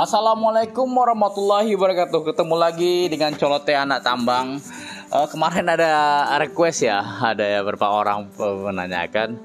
Assalamualaikum 0.00 0.88
warahmatullahi 0.96 1.76
wabarakatuh. 1.76 2.32
Ketemu 2.32 2.56
lagi 2.56 3.12
dengan 3.12 3.36
Colote 3.36 3.76
anak 3.76 4.00
tambang. 4.00 4.56
Uh, 5.12 5.28
kemarin 5.28 5.68
ada 5.68 6.24
request 6.40 6.88
ya, 6.88 7.04
ada 7.20 7.44
ya 7.44 7.60
beberapa 7.60 7.84
orang 7.84 8.32
menanyakan 8.40 9.36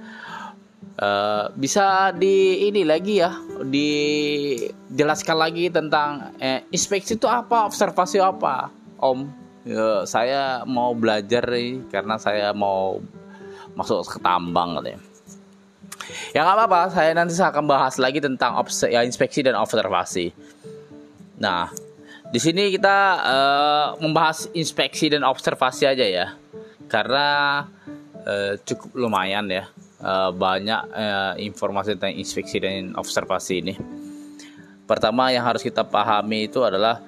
uh, 0.96 1.52
bisa 1.60 2.16
di 2.16 2.72
ini 2.72 2.88
lagi 2.88 3.20
ya, 3.20 3.36
dijelaskan 3.68 5.36
lagi 5.36 5.68
tentang 5.68 6.32
eh, 6.40 6.64
inspeksi 6.72 7.20
itu 7.20 7.28
apa, 7.28 7.68
observasi 7.68 8.24
apa, 8.24 8.72
Om. 9.04 9.28
Ya, 9.68 10.08
saya 10.08 10.64
mau 10.64 10.96
belajar 10.96 11.52
nih 11.52 11.84
karena 11.92 12.16
saya 12.16 12.56
mau 12.56 13.04
masuk 13.76 14.08
ke 14.08 14.24
tambang 14.24 14.80
katanya. 14.80 15.15
Ya 16.36 16.44
nggak 16.44 16.56
apa-apa, 16.68 16.82
saya 16.94 17.16
nanti 17.16 17.34
akan 17.40 17.66
bahas 17.66 17.96
lagi 17.98 18.20
tentang 18.22 18.60
ya, 18.92 19.02
inspeksi 19.02 19.42
dan 19.42 19.58
observasi. 19.58 20.36
Nah, 21.40 21.72
di 22.30 22.40
sini 22.40 22.70
kita 22.76 22.98
uh, 23.24 23.88
membahas 24.04 24.52
inspeksi 24.54 25.10
dan 25.10 25.24
observasi 25.24 25.88
aja 25.88 26.06
ya, 26.06 26.28
karena 26.92 27.28
uh, 28.28 28.54
cukup 28.68 28.92
lumayan 28.94 29.48
ya 29.50 29.66
uh, 30.04 30.30
banyak 30.36 30.82
uh, 30.92 31.34
informasi 31.40 31.98
tentang 31.98 32.16
inspeksi 32.20 32.58
dan 32.62 32.94
observasi 32.94 33.54
ini. 33.64 33.74
Pertama 34.86 35.34
yang 35.34 35.42
harus 35.42 35.66
kita 35.66 35.82
pahami 35.82 36.46
itu 36.46 36.62
adalah 36.62 37.02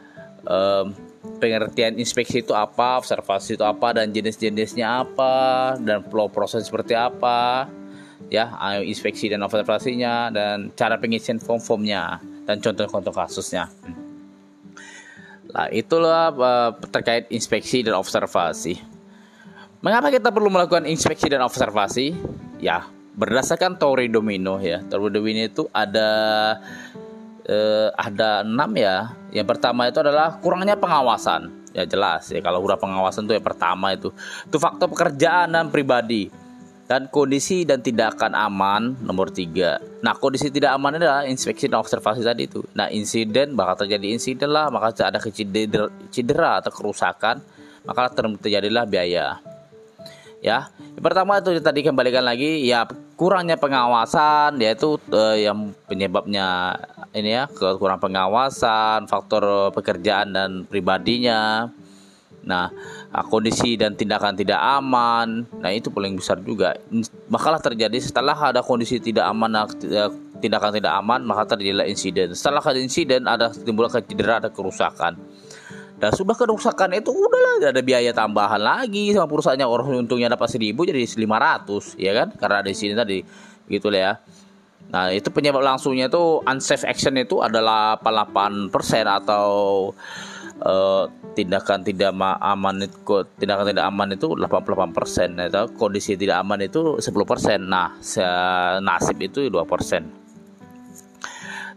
uh, 0.50 0.90
pengertian 1.38 2.00
inspeksi 2.02 2.42
itu 2.42 2.58
apa, 2.58 2.98
observasi 2.98 3.60
itu 3.60 3.66
apa, 3.68 3.94
dan 3.94 4.10
jenis-jenisnya 4.10 5.06
apa, 5.06 5.76
dan 5.78 6.02
flow 6.08 6.32
proses 6.32 6.66
seperti 6.66 6.98
apa 6.98 7.70
ya 8.28 8.52
inspeksi 8.84 9.32
dan 9.32 9.44
observasinya 9.44 10.32
dan 10.32 10.72
cara 10.76 11.00
pengisian 11.00 11.40
form-formnya 11.40 12.20
dan 12.44 12.60
contoh-contoh 12.60 13.14
kasusnya. 13.16 13.72
Nah, 15.48 15.68
itulah 15.72 16.36
uh, 16.36 16.72
terkait 16.92 17.32
inspeksi 17.32 17.82
dan 17.82 17.96
observasi. 17.96 18.78
Mengapa 19.80 20.12
kita 20.12 20.30
perlu 20.34 20.52
melakukan 20.52 20.84
inspeksi 20.84 21.32
dan 21.32 21.40
observasi? 21.46 22.12
Ya, 22.60 22.84
berdasarkan 23.16 23.80
teori 23.80 24.12
domino 24.12 24.60
ya. 24.60 24.84
Teori 24.84 25.08
domino 25.08 25.42
itu 25.48 25.64
ada 25.72 26.10
uh, 27.48 27.90
ada 27.96 28.44
enam 28.44 28.72
ya. 28.76 29.16
Yang 29.32 29.48
pertama 29.56 29.88
itu 29.88 30.04
adalah 30.04 30.36
kurangnya 30.44 30.76
pengawasan. 30.76 31.72
Ya 31.72 31.86
jelas 31.86 32.26
ya 32.34 32.42
kalau 32.42 32.66
udah 32.66 32.76
pengawasan 32.76 33.30
itu 33.30 33.38
yang 33.38 33.46
pertama 33.46 33.96
itu. 33.96 34.12
Itu 34.50 34.58
faktor 34.60 34.92
pekerjaan 34.92 35.54
dan 35.56 35.72
pribadi 35.72 36.28
dan 36.88 37.12
kondisi 37.12 37.68
dan 37.68 37.84
tindakan 37.84 38.32
aman 38.32 38.96
nomor 39.04 39.28
tiga. 39.28 39.78
Nah 40.00 40.16
kondisi 40.16 40.48
tidak 40.48 40.80
aman 40.80 40.96
adalah 40.96 41.28
inspeksi 41.28 41.68
dan 41.68 41.84
observasi 41.84 42.24
tadi 42.24 42.48
itu. 42.48 42.64
Nah 42.74 42.88
insiden 42.88 43.60
bakal 43.60 43.84
terjadi 43.86 44.16
insiden 44.16 44.56
lah, 44.56 44.72
maka 44.72 44.96
ada 45.04 45.20
cedera, 45.20 46.64
atau 46.64 46.72
kerusakan, 46.72 47.44
maka 47.84 48.02
terjadilah 48.16 48.88
biaya. 48.88 49.44
Ya, 50.38 50.70
yang 50.96 51.04
pertama 51.04 51.42
itu 51.42 51.60
tadi 51.60 51.82
kembalikan 51.82 52.22
lagi 52.22 52.62
ya 52.62 52.86
kurangnya 53.18 53.58
pengawasan 53.58 54.62
yaitu 54.62 55.02
eh, 55.10 55.50
yang 55.50 55.74
penyebabnya 55.90 56.78
ini 57.12 57.42
ya 57.42 57.50
kurang 57.50 57.98
pengawasan, 57.98 59.10
faktor 59.10 59.74
pekerjaan 59.74 60.38
dan 60.38 60.50
pribadinya 60.70 61.68
Nah, 62.48 62.72
ah, 63.12 63.26
kondisi 63.28 63.76
dan 63.76 63.94
tindakan 64.00 64.40
tidak 64.40 64.56
aman, 64.56 65.44
nah 65.60 65.68
itu 65.68 65.92
paling 65.92 66.16
besar 66.16 66.40
juga. 66.40 66.80
Makalah 67.28 67.60
terjadi 67.60 68.00
setelah 68.00 68.34
ada 68.34 68.64
kondisi 68.64 69.04
tidak 69.04 69.28
aman, 69.28 69.52
ah, 69.68 69.68
tindakan 70.40 70.72
tidak 70.72 70.96
aman, 70.96 71.28
maka 71.28 71.54
terjadilah 71.54 71.84
insiden. 71.84 72.32
Setelah 72.32 72.64
ada 72.64 72.80
insiden, 72.80 73.28
ada 73.28 73.52
timbul 73.52 73.92
cedera, 73.92 74.40
ada 74.40 74.48
kerusakan. 74.48 75.20
Dan 75.98 76.14
sudah 76.14 76.38
kerusakan 76.38 76.94
itu 76.94 77.10
udahlah 77.10 77.74
ada 77.74 77.82
biaya 77.82 78.14
tambahan 78.14 78.62
lagi 78.62 79.18
sama 79.18 79.26
perusahaannya 79.26 79.66
orang 79.66 80.06
untungnya 80.06 80.30
dapat 80.30 80.46
1000 80.46 80.78
jadi 80.78 81.02
500 81.02 81.98
ya 81.98 82.12
kan 82.14 82.28
karena 82.38 82.56
ada 82.62 82.70
sini 82.70 82.94
tadi 82.94 83.26
gitu 83.66 83.90
lah 83.90 84.00
ya. 84.00 84.14
Nah, 84.88 85.12
itu 85.12 85.28
penyebab 85.34 85.66
langsungnya 85.66 86.08
itu 86.08 86.40
unsafe 86.46 86.88
action 86.88 87.18
itu 87.18 87.42
adalah 87.44 88.00
88% 88.00 88.72
atau 89.04 89.50
uh, 90.64 91.10
tindakan 91.38 91.86
tidak 91.86 92.18
aman 92.42 92.90
itu 92.90 92.98
tindakan 93.38 93.70
tidak 93.70 93.86
aman 93.86 94.10
itu 94.18 94.34
88 94.34 94.98
persen 94.98 95.38
atau 95.38 95.70
kondisi 95.70 96.18
tidak 96.18 96.42
aman 96.42 96.66
itu 96.66 96.98
10 96.98 97.06
persen. 97.30 97.70
Nah 97.70 97.94
nasib 98.82 99.22
itu 99.22 99.46
2 99.46 99.62
persen. 99.70 100.10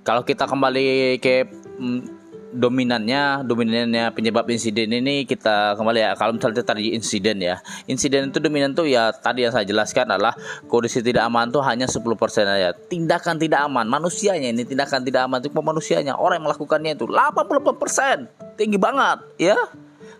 Kalau 0.00 0.24
kita 0.24 0.48
kembali 0.48 1.20
ke 1.20 1.44
mm, 1.76 2.19
dominannya 2.50 3.46
dominannya 3.46 4.10
penyebab 4.10 4.46
insiden 4.50 4.90
ini 4.90 5.22
kita 5.26 5.78
kembali 5.78 6.00
ya. 6.02 6.10
Kalau 6.18 6.34
misalnya 6.34 6.62
tadi 6.66 6.92
insiden 6.94 7.38
ya. 7.38 7.62
Insiden 7.86 8.34
itu 8.34 8.42
dominan 8.42 8.74
tuh 8.74 8.90
ya 8.90 9.14
tadi 9.14 9.46
yang 9.46 9.54
saya 9.54 9.62
jelaskan 9.62 10.10
adalah 10.10 10.34
kondisi 10.66 11.00
tidak 11.00 11.30
aman 11.30 11.50
tuh 11.54 11.62
hanya 11.62 11.86
10% 11.86 12.02
aja. 12.46 12.74
Tindakan 12.74 13.38
tidak 13.38 13.60
aman 13.70 13.86
manusianya 13.86 14.50
ini 14.50 14.66
tindakan 14.66 15.06
tidak 15.06 15.30
aman 15.30 15.38
itu 15.42 15.50
manusianya. 15.54 16.18
Orang 16.18 16.42
yang 16.42 16.46
melakukannya 16.50 16.98
itu 16.98 17.06
88% 17.06 18.58
tinggi 18.58 18.78
banget 18.78 19.18
ya. 19.38 19.58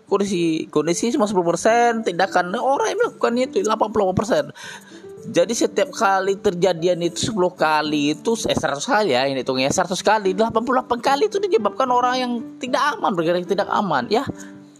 Kondisi 0.07 0.67
kondisi 0.67 1.07
cuma 1.15 1.23
10% 1.23 2.03
tindakan 2.03 2.51
orang 2.59 2.91
yang 2.91 2.99
melakukannya 2.99 3.43
itu 3.47 3.63
88% 3.63 4.51
jadi 5.21 5.53
setiap 5.53 5.93
kali 5.93 6.33
terjadian 6.41 6.97
itu 7.05 7.29
10 7.29 7.53
kali 7.53 8.17
itu 8.17 8.33
eh 8.49 8.57
100 8.57 8.81
kali 8.81 9.13
ya 9.13 9.29
ini 9.29 9.45
hitungnya. 9.45 9.69
100 9.69 9.93
kali 10.01 10.33
88 10.33 10.97
kali 10.97 11.29
itu 11.29 11.37
disebabkan 11.37 11.93
orang 11.93 12.15
yang 12.17 12.31
tidak 12.57 12.97
aman 12.97 13.13
bergerak 13.13 13.45
tidak 13.45 13.69
aman 13.69 14.09
ya. 14.09 14.25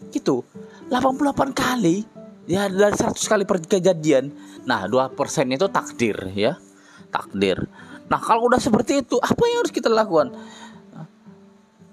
Gitu. 0.09 0.41
88 0.89 1.53
kali 1.53 2.03
ya 2.49 2.65
dari 2.65 2.95
100 2.97 3.13
kali 3.21 3.43
kejadian. 3.45 4.33
Nah 4.65 4.89
2% 4.89 5.13
itu 5.53 5.65
takdir 5.69 6.17
ya. 6.33 6.57
Takdir. 7.13 7.61
Nah 8.09 8.19
kalau 8.19 8.49
udah 8.49 8.57
seperti 8.57 9.05
itu 9.05 9.21
apa 9.21 9.43
yang 9.45 9.61
harus 9.61 9.71
kita 9.71 9.93
lakukan 9.93 10.33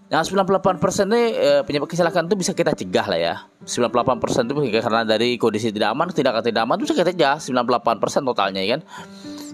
Yang 0.09 0.33
98% 0.33 1.05
ini 1.13 1.23
eh, 1.37 1.61
penyebab 1.69 1.85
kecelakaan 1.85 2.33
itu 2.33 2.37
bisa 2.41 2.53
kita 2.57 2.73
cegah 2.73 3.07
lah 3.13 3.21
ya. 3.21 3.35
98% 3.69 4.49
itu 4.49 4.81
karena 4.81 5.05
dari 5.05 5.37
kondisi 5.37 5.69
tidak 5.69 5.93
aman, 5.93 6.09
tidak 6.09 6.41
tidak 6.41 6.65
aman 6.65 6.81
itu 6.81 6.89
bisa 6.89 6.97
kita 6.97 7.13
cegah 7.13 7.37
98% 7.37 8.25
totalnya 8.25 8.65
ya 8.65 8.69
kan. 8.77 8.83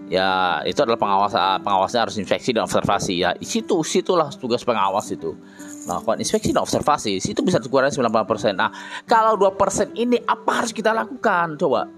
Ya, 0.04 0.60
itu 0.69 0.78
adalah 0.78 1.00
pengawasan 1.00 1.64
pengawasnya 1.64 2.06
harus 2.06 2.14
inspeksi 2.22 2.54
dan 2.54 2.70
observasi 2.70 3.25
ya. 3.25 3.34
Di 3.34 3.48
situ 3.48 3.82
situlah 3.82 4.31
tugas 4.37 4.62
pengawas 4.62 5.10
itu. 5.10 5.34
Melakukan 5.91 6.22
inspeksi 6.22 6.54
dan 6.54 6.62
observasi, 6.62 7.19
situ 7.19 7.43
bisa 7.43 7.59
dikurangi 7.59 7.98
98%. 7.98 8.54
Nah, 8.54 8.70
kalau 9.10 9.34
2% 9.34 9.97
ini 9.98 10.22
apa 10.22 10.62
harus 10.62 10.70
kita 10.70 10.94
lakukan? 10.94 11.59
Coba. 11.59 11.91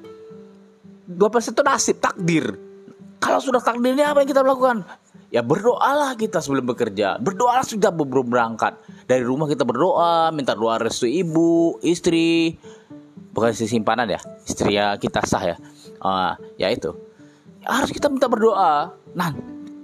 2% 1.07 1.53
itu 1.53 1.63
nasib, 1.63 1.97
takdir. 2.01 2.57
Kalau 3.21 3.39
sudah 3.43 3.61
takdirnya 3.61 4.17
apa 4.17 4.23
yang 4.25 4.31
kita 4.33 4.41
lakukan? 4.41 4.87
Ya 5.31 5.43
berdoalah 5.43 6.15
kita 6.15 6.39
sebelum 6.39 6.71
bekerja. 6.71 7.19
Berdoalah 7.19 7.67
sudah 7.67 7.91
belum 7.91 8.31
berangkat. 8.31 8.79
Dari 9.07 9.23
rumah 9.23 9.51
kita 9.51 9.63
berdoa 9.67 10.31
minta 10.31 10.55
doa 10.55 10.79
restu 10.79 11.07
ibu 11.07 11.79
istri. 11.83 12.57
Bukan 13.37 13.53
istri 13.53 13.69
simpanan 13.69 14.09
ya 14.09 14.21
istri 14.49 14.79
ya 14.79 14.97
kita 14.97 15.23
sah 15.27 15.43
ya. 15.43 15.57
Uh, 16.01 16.33
ya 16.57 16.73
itu. 16.73 16.95
Harus 17.67 17.91
kita 17.93 18.09
minta 18.09 18.31
berdoa. 18.31 18.95
Nah 19.13 19.29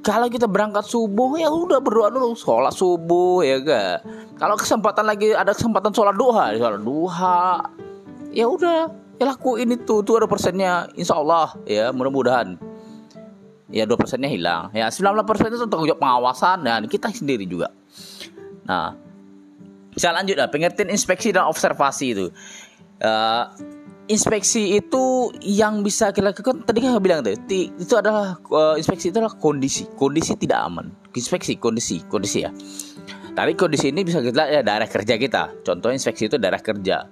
kalau 0.03 0.27
kita 0.27 0.51
berangkat 0.51 0.83
subuh 0.87 1.39
ya 1.39 1.51
udah 1.51 1.79
berdoa 1.83 2.09
dulu. 2.11 2.35
Sholat 2.35 2.75
subuh 2.75 3.45
ya 3.45 3.61
ga 3.61 4.01
kalau 4.41 4.59
kesempatan 4.59 5.07
lagi 5.07 5.31
ada 5.37 5.55
kesempatan 5.55 5.93
sholat 5.95 6.17
duha 6.17 6.57
sholat 6.57 6.81
duha. 6.83 7.69
Ya 8.33 8.49
udah 8.49 8.89
ya 9.21 9.25
lakuin 9.29 9.77
itu. 9.77 10.01
Tuh 10.01 10.17
ada 10.17 10.27
persennya 10.27 10.89
insya 10.97 11.21
Allah. 11.21 11.53
Ya 11.69 11.93
mudah-mudahan 11.93 12.72
ya 13.73 13.89
dua 13.89 13.97
persennya 13.97 14.29
hilang. 14.29 14.69
Ya 14.77 14.93
90 14.93 15.25
persen 15.25 15.49
itu 15.49 15.67
tanggung 15.67 15.89
jawab 15.89 16.01
pengawasan 16.05 16.63
dan 16.63 16.85
kita 16.87 17.09
sendiri 17.11 17.49
juga. 17.49 17.73
Nah 18.69 18.95
bisa 19.93 20.13
lanjut 20.13 20.37
lah 20.37 20.49
pengertian 20.53 20.93
inspeksi 20.93 21.33
dan 21.33 21.49
observasi 21.49 22.07
itu. 22.13 22.27
Uh, 23.03 23.49
inspeksi 24.07 24.79
itu 24.79 25.33
yang 25.43 25.81
bisa 25.83 26.13
kita 26.13 26.31
lakukan 26.31 26.63
tadi 26.63 26.85
kan 26.85 27.01
bilang 27.03 27.25
tuh 27.25 27.35
itu 27.51 27.95
adalah 27.97 28.39
uh, 28.53 28.77
inspeksi 28.77 29.11
itu 29.11 29.19
adalah 29.19 29.35
kondisi. 29.41 29.89
Kondisi 29.97 30.37
tidak 30.37 30.61
aman. 30.69 30.93
Inspeksi 31.17 31.57
kondisi 31.57 32.05
kondisi 32.07 32.45
ya. 32.45 32.53
Tadi 33.33 33.57
kondisi 33.57 33.89
ini 33.89 34.05
bisa 34.05 34.21
kita 34.21 34.45
ya 34.53 34.61
daerah 34.61 34.85
kerja 34.85 35.17
kita. 35.17 35.65
Contoh 35.65 35.89
inspeksi 35.89 36.29
itu 36.29 36.37
daerah 36.37 36.61
kerja. 36.61 37.09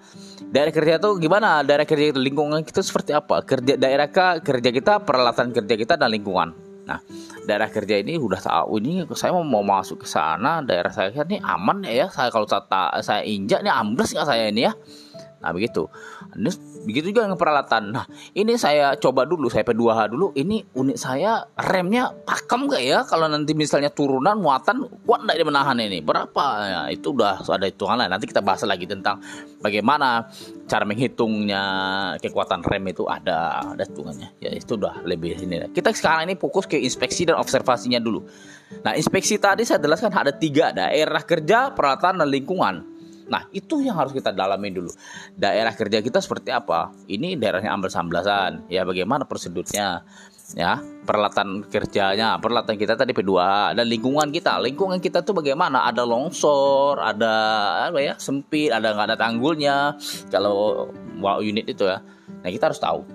Daerah 0.49 0.73
kerja 0.73 0.97
itu 0.97 1.11
gimana? 1.21 1.61
Daerah 1.61 1.85
kerja 1.85 2.17
itu 2.17 2.21
lingkungan 2.21 2.65
kita 2.65 2.81
seperti 2.81 3.13
apa? 3.13 3.45
Kerja 3.45 3.77
daerah 3.77 4.09
kerja 4.41 4.71
kita, 4.73 5.05
peralatan 5.05 5.53
kerja 5.53 5.75
kita 5.77 5.95
dan 6.01 6.09
lingkungan. 6.09 6.57
Nah, 6.89 6.99
daerah 7.45 7.69
kerja 7.71 8.01
ini 8.01 8.17
udah 8.19 8.41
tahu 8.41 8.81
ini 8.83 9.05
saya 9.15 9.37
mau, 9.37 9.45
mau 9.45 9.63
masuk 9.63 10.03
ke 10.03 10.09
sana, 10.09 10.65
daerah 10.65 10.91
saya 10.91 11.13
ini 11.13 11.39
aman 11.45 11.85
ya. 11.85 12.09
Saya 12.09 12.33
kalau 12.33 12.49
saya, 12.49 12.65
saya 13.05 13.23
injak 13.23 13.61
ini 13.61 13.71
ambles 13.71 14.17
nggak 14.17 14.27
saya 14.27 14.49
ini 14.49 14.67
ya? 14.67 14.73
Nah 15.41 15.51
begitu. 15.57 15.89
Ini 16.37 16.51
begitu 16.85 17.17
juga 17.17 17.25
dengan 17.25 17.41
peralatan. 17.41 17.97
Nah 17.97 18.05
ini 18.37 18.61
saya 18.61 18.93
coba 19.01 19.25
dulu, 19.25 19.49
saya 19.49 19.65
P2H 19.65 20.13
dulu. 20.13 20.37
Ini 20.37 20.77
unit 20.77 21.01
saya 21.01 21.49
remnya 21.57 22.13
pakem 22.13 22.69
gak 22.69 22.83
ya? 22.85 22.99
Kalau 23.09 23.27
nanti 23.27 23.57
misalnya 23.57 23.89
turunan 23.89 24.37
muatan 24.37 24.85
kuat 25.09 25.25
nggak 25.25 25.37
dia 25.41 25.47
menahan 25.49 25.77
ini? 25.81 26.05
Berapa? 26.05 26.45
Ya, 26.61 26.81
itu 26.93 27.17
udah 27.17 27.41
ada 27.41 27.65
hitungan 27.65 27.97
lah. 28.05 28.09
Nanti 28.13 28.29
kita 28.29 28.45
bahas 28.45 28.61
lagi 28.69 28.85
tentang 28.85 29.25
bagaimana 29.65 30.29
cara 30.69 30.85
menghitungnya 30.85 31.63
kekuatan 32.21 32.61
rem 32.61 32.93
itu 32.93 33.09
ada 33.09 33.65
ada 33.65 33.85
hitungannya. 33.89 34.37
Ya 34.45 34.53
itu 34.53 34.77
udah 34.77 35.01
lebih 35.09 35.41
ini. 35.41 35.73
Kita 35.73 35.89
sekarang 35.97 36.29
ini 36.29 36.37
fokus 36.37 36.69
ke 36.69 36.77
inspeksi 36.77 37.25
dan 37.25 37.41
observasinya 37.41 37.97
dulu. 37.97 38.29
Nah 38.85 38.93
inspeksi 38.95 39.41
tadi 39.41 39.65
saya 39.65 39.81
jelaskan 39.81 40.13
ada 40.13 40.37
tiga 40.37 40.71
daerah 40.71 41.25
kerja, 41.25 41.73
peralatan 41.73 42.21
dan 42.21 42.29
lingkungan. 42.29 42.90
Nah, 43.31 43.47
itu 43.55 43.79
yang 43.79 43.95
harus 43.95 44.11
kita 44.11 44.35
dalami 44.35 44.75
dulu. 44.75 44.91
Daerah 45.39 45.71
kerja 45.71 46.03
kita 46.03 46.19
seperti 46.19 46.51
apa? 46.51 46.91
Ini 47.07 47.39
daerahnya 47.39 47.71
ambil 47.71 47.87
sambelasan. 47.87 48.67
Ya, 48.67 48.83
bagaimana 48.83 49.23
prosedurnya? 49.23 50.03
Ya, 50.59 50.83
peralatan 51.07 51.63
kerjanya, 51.71 52.35
peralatan 52.43 52.75
kita 52.75 52.99
tadi 52.99 53.15
P2 53.15 53.31
dan 53.79 53.87
lingkungan 53.87 54.35
kita. 54.35 54.59
Lingkungan 54.59 54.99
kita 54.99 55.23
tuh 55.23 55.39
bagaimana? 55.39 55.87
Ada 55.87 56.03
longsor, 56.03 56.99
ada 56.99 57.35
apa 57.87 58.03
ya? 58.03 58.19
Sempit, 58.19 58.75
ada 58.75 58.91
nggak 58.91 59.15
ada 59.15 59.17
tanggulnya. 59.17 59.95
Kalau 60.27 60.91
wow 61.23 61.39
unit 61.39 61.71
itu 61.71 61.87
ya. 61.87 62.03
Nah, 62.43 62.51
kita 62.51 62.67
harus 62.67 62.83
tahu. 62.83 63.07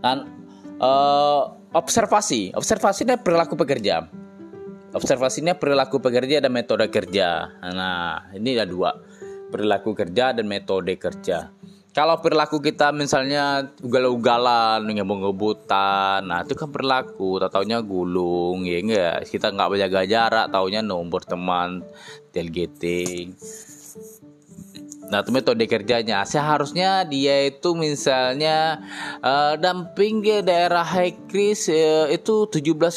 Dan 0.00 0.24
uh, 0.80 1.60
observasi, 1.76 2.56
observasi 2.56 3.04
dan 3.04 3.20
perilaku 3.20 3.52
pekerja 3.52 4.08
Observasinya 4.92 5.56
perilaku 5.56 6.04
pekerja 6.04 6.44
dan 6.44 6.52
metode 6.52 6.88
kerja. 6.92 7.48
Nah, 7.64 8.28
ini 8.36 8.52
ada 8.56 8.68
dua. 8.68 8.92
Perilaku 9.48 9.96
kerja 9.96 10.36
dan 10.36 10.44
metode 10.44 10.96
kerja. 11.00 11.48
Kalau 11.92 12.24
perilaku 12.24 12.56
kita 12.64 12.88
misalnya 12.88 13.68
ugal-ugalan, 13.84 14.80
ngebut-ngebutan, 14.80 16.24
nah 16.24 16.40
itu 16.40 16.56
kan 16.56 16.72
perilaku, 16.72 17.36
tak 17.36 17.52
taunya 17.52 17.84
gulung, 17.84 18.64
ya 18.64 18.80
enggak, 18.80 19.28
kita 19.28 19.52
nggak 19.52 19.68
menjaga 19.68 20.00
jarak, 20.08 20.46
taunya 20.48 20.80
nomor 20.80 21.20
teman, 21.20 21.84
tailgating. 22.32 23.36
Nah, 25.12 25.20
itu 25.20 25.28
metode 25.28 25.68
kerjanya. 25.68 26.24
Seharusnya 26.24 27.04
dia 27.04 27.44
itu 27.44 27.76
misalnya 27.76 28.80
uh, 29.20 29.60
damping 29.60 30.24
ke 30.24 30.40
daerah 30.40 30.80
high 30.80 31.28
crease 31.28 31.68
uh, 31.68 32.08
itu 32.08 32.48
17,5 32.48 32.96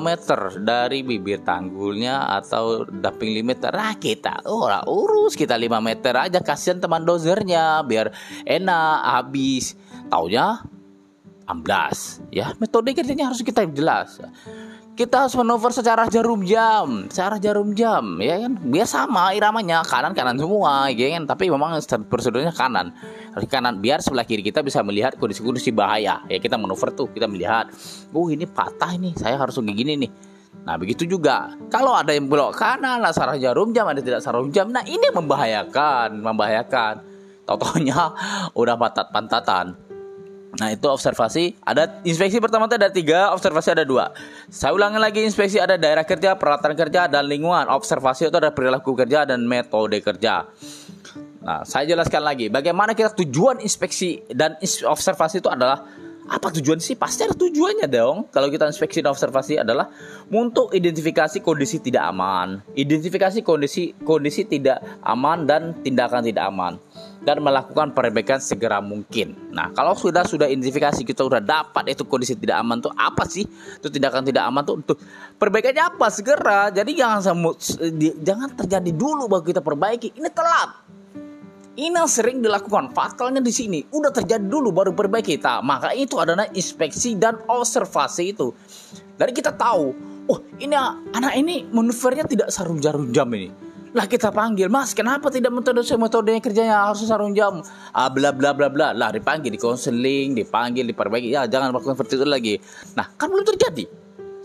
meter 0.00 0.40
dari 0.64 1.04
bibir 1.04 1.44
tanggulnya 1.44 2.24
atau 2.40 2.88
damping 2.88 3.36
limiter. 3.36 3.68
Nah, 3.68 4.00
kita 4.00 4.48
oh, 4.48 4.64
urus 4.88 5.36
kita 5.36 5.60
5 5.60 5.76
meter 5.84 6.16
aja 6.16 6.40
kasihan 6.40 6.80
teman 6.80 7.04
dozernya 7.04 7.84
biar 7.84 8.16
enak 8.48 8.96
habis. 9.04 9.76
Taunya 10.08 10.64
amblas 11.52 12.22
ya 12.30 12.54
metode 12.56 12.94
kerjanya 12.94 13.28
harus 13.28 13.42
kita 13.42 13.66
jelas 13.68 14.22
kita 14.92 15.24
harus 15.24 15.32
manuver 15.40 15.72
secara 15.72 16.04
jarum 16.04 16.44
jam, 16.44 17.08
secara 17.08 17.40
jarum 17.40 17.72
jam, 17.72 18.20
ya 18.20 18.44
kan? 18.44 18.52
Biar 18.60 18.84
sama 18.84 19.32
iramanya 19.32 19.80
kanan 19.88 20.12
kanan 20.12 20.36
semua, 20.36 20.92
ya 20.92 21.16
kan? 21.16 21.24
Tapi 21.24 21.48
memang 21.48 21.80
prosedurnya 22.12 22.52
kanan, 22.52 22.92
harus 23.32 23.48
kanan. 23.48 23.80
Biar 23.80 24.04
sebelah 24.04 24.28
kiri 24.28 24.44
kita 24.44 24.60
bisa 24.60 24.84
melihat 24.84 25.16
kondisi-kondisi 25.16 25.72
bahaya. 25.72 26.20
Ya 26.28 26.36
kita 26.36 26.60
manuver 26.60 26.92
tuh, 26.92 27.08
kita 27.08 27.24
melihat, 27.24 27.72
oh 28.12 28.28
ini 28.28 28.44
patah 28.44 28.92
ini, 28.92 29.16
saya 29.16 29.40
harus 29.40 29.56
kayak 29.56 29.72
gini 29.72 29.92
nih. 29.96 30.10
Nah 30.62 30.76
begitu 30.78 31.08
juga 31.08 31.56
kalau 31.72 31.96
ada 31.96 32.12
yang 32.12 32.28
belok 32.28 32.54
kanan 32.54 33.00
lah 33.00 33.16
sarah 33.16 33.40
jarum 33.40 33.72
jam, 33.72 33.88
ada 33.88 34.04
tidak 34.04 34.20
jarum 34.20 34.52
jam. 34.52 34.68
Nah 34.68 34.84
ini 34.84 35.08
membahayakan, 35.08 36.20
membahayakan. 36.20 36.94
Totonya 37.42 38.14
udah 38.60 38.76
patat 38.76 39.08
pantatan. 39.10 39.91
Nah 40.52 40.68
itu 40.68 40.84
observasi 40.84 41.56
ada 41.64 42.04
inspeksi 42.04 42.36
pertama 42.36 42.68
itu 42.68 42.76
ada 42.76 42.92
tiga 42.92 43.32
observasi 43.32 43.72
ada 43.72 43.88
dua. 43.88 44.12
Saya 44.52 44.76
ulangi 44.76 45.00
lagi 45.00 45.24
inspeksi 45.24 45.56
ada 45.56 45.80
daerah 45.80 46.04
kerja 46.04 46.36
peralatan 46.36 46.76
kerja 46.76 47.08
dan 47.08 47.24
lingkungan. 47.24 47.72
Observasi 47.72 48.28
itu 48.28 48.36
ada 48.36 48.52
perilaku 48.52 48.92
kerja 48.92 49.24
dan 49.24 49.48
metode 49.48 49.96
kerja. 50.04 50.44
Nah 51.40 51.64
saya 51.64 51.88
jelaskan 51.96 52.20
lagi 52.20 52.52
bagaimana 52.52 52.92
kita 52.92 53.16
tujuan 53.16 53.64
inspeksi 53.64 54.20
dan 54.28 54.60
observasi 54.84 55.40
itu 55.40 55.48
adalah 55.48 55.88
apa 56.28 56.52
tujuan 56.54 56.78
sih? 56.78 57.00
Pasti 57.00 57.24
ada 57.24 57.34
tujuannya 57.34 57.88
dong. 57.88 58.28
Kalau 58.28 58.52
kita 58.52 58.68
inspeksi 58.68 59.00
dan 59.00 59.16
observasi 59.16 59.56
adalah 59.56 59.88
untuk 60.28 60.68
identifikasi 60.76 61.40
kondisi 61.40 61.80
tidak 61.80 62.12
aman, 62.12 62.60
identifikasi 62.76 63.40
kondisi 63.40 63.96
kondisi 64.04 64.44
tidak 64.44 64.84
aman 65.00 65.48
dan 65.48 65.80
tindakan 65.80 66.22
tidak 66.28 66.44
aman 66.44 66.76
dan 67.22 67.38
melakukan 67.38 67.94
perbaikan 67.94 68.42
segera 68.42 68.82
mungkin. 68.82 69.38
Nah, 69.54 69.70
kalau 69.70 69.94
sudah 69.94 70.26
sudah 70.26 70.50
identifikasi 70.50 71.06
kita 71.06 71.22
sudah 71.22 71.38
dapat 71.38 71.94
itu 71.94 72.02
kondisi 72.02 72.34
tidak 72.34 72.58
aman 72.58 72.82
tuh 72.82 72.90
apa 72.98 73.22
sih? 73.30 73.46
Itu 73.78 73.88
tindakan 73.88 74.26
tidak 74.26 74.42
aman 74.50 74.62
tuh 74.66 74.82
untuk 74.82 74.98
perbaikannya 75.38 75.82
apa 75.86 76.06
segera. 76.10 76.74
Jadi 76.74 76.98
jangan 76.98 77.46
jangan 78.18 78.48
terjadi 78.58 78.90
dulu 78.90 79.30
baru 79.30 79.42
kita 79.46 79.62
perbaiki. 79.62 80.18
Ini 80.18 80.28
telat. 80.34 80.70
Ini 81.72 81.94
yang 81.94 82.10
sering 82.10 82.44
dilakukan. 82.44 82.92
Fatalnya 82.92 83.40
di 83.40 83.54
sini 83.54 83.80
udah 83.80 84.12
terjadi 84.12 84.44
dulu 84.44 84.74
baru 84.74 84.90
perbaiki. 84.92 85.38
Nah, 85.40 85.62
maka 85.64 85.94
itu 85.94 86.18
adalah 86.18 86.50
inspeksi 86.52 87.14
dan 87.16 87.38
observasi 87.48 88.34
itu. 88.34 88.52
Dari 89.16 89.30
kita 89.30 89.54
tahu, 89.54 89.94
oh 90.26 90.38
ini 90.58 90.74
anak 91.14 91.38
ini 91.38 91.70
manuvernya 91.70 92.26
tidak 92.26 92.48
sarung 92.50 92.82
jarum 92.82 93.14
jam 93.14 93.30
ini 93.30 93.71
lah 93.92 94.08
kita 94.08 94.32
panggil, 94.32 94.72
Mas, 94.72 94.96
kenapa 94.96 95.28
tidak 95.28 95.52
metode 95.52 95.84
metodenya 95.84 96.40
kerjanya 96.40 96.76
harus 96.88 97.04
sarung 97.04 97.36
jam? 97.36 97.60
Ah, 97.92 98.08
bla 98.08 98.32
bla 98.32 98.56
bla 98.56 98.72
bla. 98.72 98.96
Lah 98.96 99.12
dipanggil, 99.12 99.52
di 99.52 99.60
konseling, 99.60 100.32
dipanggil, 100.32 100.88
diperbaiki. 100.88 101.28
Ya, 101.28 101.44
jangan 101.44 101.76
melakukan 101.76 102.00
seperti 102.00 102.16
itu 102.16 102.26
lagi. 102.26 102.54
Nah, 102.96 103.04
kan 103.20 103.28
belum 103.28 103.44
terjadi. 103.44 103.84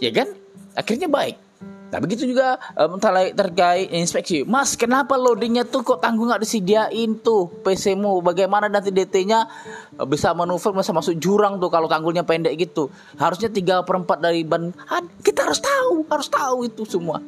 Ya 0.04 0.12
kan? 0.12 0.28
Akhirnya 0.76 1.08
baik. 1.08 1.48
Nah 1.88 2.04
begitu 2.04 2.28
juga 2.28 2.60
um, 2.76 3.00
terkait 3.00 3.88
inspeksi 3.96 4.44
Mas 4.44 4.76
kenapa 4.76 5.16
loadingnya 5.16 5.64
tuh 5.64 5.88
kok 5.88 6.04
tanggung 6.04 6.28
nggak 6.28 6.44
disediain 6.44 7.16
tuh 7.24 7.48
PCmu 7.64 8.20
Bagaimana 8.20 8.68
nanti 8.68 8.92
DT-nya 8.92 9.48
uh, 9.96 10.04
bisa 10.04 10.36
manuver 10.36 10.76
bisa 10.76 10.92
masuk 10.92 11.16
jurang 11.16 11.64
tuh 11.64 11.72
kalau 11.72 11.88
tanggulnya 11.88 12.28
pendek 12.28 12.60
gitu 12.60 12.92
Harusnya 13.16 13.48
tiga 13.48 13.88
perempat 13.88 14.20
dari 14.20 14.44
ban 14.44 14.76
Kita 15.24 15.48
harus 15.48 15.64
tahu 15.64 16.04
harus 16.12 16.28
tahu 16.28 16.68
itu 16.68 16.84
semua 16.84 17.24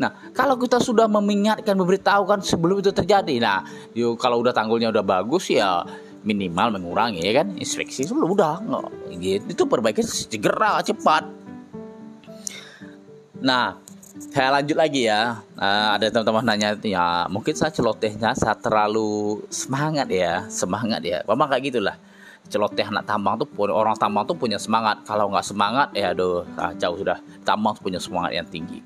Nah, 0.00 0.32
kalau 0.32 0.56
kita 0.56 0.80
sudah 0.80 1.04
mengingatkan, 1.04 1.76
memberitahukan 1.76 2.40
sebelum 2.40 2.80
itu 2.80 2.88
terjadi, 2.88 3.36
nah, 3.36 3.68
yuk 3.92 4.16
kalau 4.16 4.40
udah 4.40 4.56
tanggulnya 4.56 4.88
udah 4.88 5.04
bagus 5.04 5.52
ya 5.52 5.84
minimal 6.24 6.80
mengurangi 6.80 7.20
ya 7.20 7.44
kan, 7.44 7.52
inspeksi 7.60 8.08
itu 8.08 8.16
udah 8.16 8.64
nggak, 8.64 8.84
gitu, 9.20 9.44
itu 9.52 9.62
perbaiki 9.68 10.00
segera 10.00 10.80
cepat. 10.80 11.28
Nah, 13.44 13.76
saya 14.32 14.56
lanjut 14.56 14.76
lagi 14.80 15.04
ya. 15.04 15.44
Nah, 15.52 16.00
ada 16.00 16.08
teman-teman 16.08 16.44
nanya 16.48 16.80
ya, 16.80 17.28
mungkin 17.28 17.52
saya 17.52 17.68
celotehnya 17.68 18.32
saya 18.32 18.56
terlalu 18.56 19.44
semangat 19.52 20.08
ya, 20.08 20.48
semangat 20.48 21.04
ya. 21.04 21.20
Memang 21.28 21.52
kayak 21.52 21.76
gitulah 21.76 21.96
celoteh 22.48 22.88
anak 22.88 23.04
tambang 23.04 23.36
tuh 23.36 23.46
orang 23.68 23.94
tambang 24.00 24.24
tuh 24.24 24.34
punya 24.34 24.56
semangat 24.56 25.04
kalau 25.06 25.30
nggak 25.30 25.44
semangat 25.44 25.92
ya 25.94 26.10
aduh 26.10 26.42
jauh 26.82 26.98
sudah 26.98 27.22
tambang 27.46 27.78
punya 27.78 28.02
semangat 28.02 28.42
yang 28.42 28.48
tinggi 28.50 28.82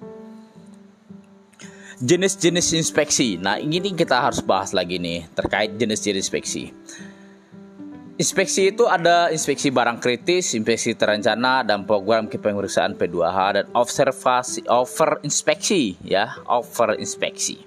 jenis-jenis 2.03 2.75
inspeksi. 2.75 3.39
Nah, 3.39 3.61
ini 3.61 3.79
kita 3.95 4.19
harus 4.19 4.43
bahas 4.43 4.75
lagi 4.75 4.99
nih 4.99 5.29
terkait 5.35 5.79
jenis-jenis 5.79 6.27
inspeksi. 6.27 6.65
Inspeksi 8.15 8.71
itu 8.71 8.87
ada 8.87 9.27
inspeksi 9.35 9.75
barang 9.75 9.99
kritis, 9.99 10.55
inspeksi 10.55 10.95
terencana, 10.95 11.67
dan 11.67 11.83
program 11.83 12.31
kepemeriksaan 12.31 12.95
P2H 12.95 13.39
dan 13.59 13.67
observasi 13.75 14.71
over 14.71 15.19
inspeksi 15.27 15.99
ya, 16.07 16.39
over 16.47 16.95
inspeksi. 16.95 17.59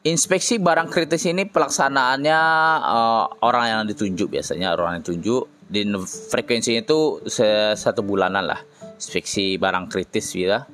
Inspeksi 0.00 0.56
barang 0.56 0.88
kritis 0.88 1.28
ini 1.28 1.44
pelaksanaannya 1.44 2.40
uh, 2.88 3.24
orang 3.44 3.64
yang 3.68 3.82
ditunjuk 3.84 4.32
biasanya 4.32 4.72
orang 4.72 4.96
yang 4.96 5.02
ditunjuk 5.04 5.44
di 5.68 5.84
frekuensinya 6.32 6.80
itu 6.80 7.20
satu 7.76 8.00
bulanan 8.00 8.48
lah 8.48 8.60
inspeksi 8.96 9.60
barang 9.60 9.92
kritis 9.92 10.32
ya 10.34 10.64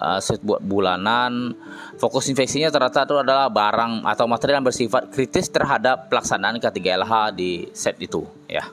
uh, 0.00 0.20
set 0.20 0.40
buat 0.44 0.60
bulanan. 0.60 1.56
Fokus 1.96 2.28
infeksinya 2.28 2.68
ternyata 2.68 3.08
itu 3.08 3.16
adalah 3.16 3.48
barang 3.48 4.04
atau 4.04 4.24
material 4.28 4.60
yang 4.60 4.68
bersifat 4.68 5.08
kritis 5.12 5.48
terhadap 5.48 6.12
pelaksanaan 6.12 6.60
K3LH 6.60 7.12
di 7.36 7.68
set 7.72 7.96
itu 8.00 8.24
ya. 8.46 8.64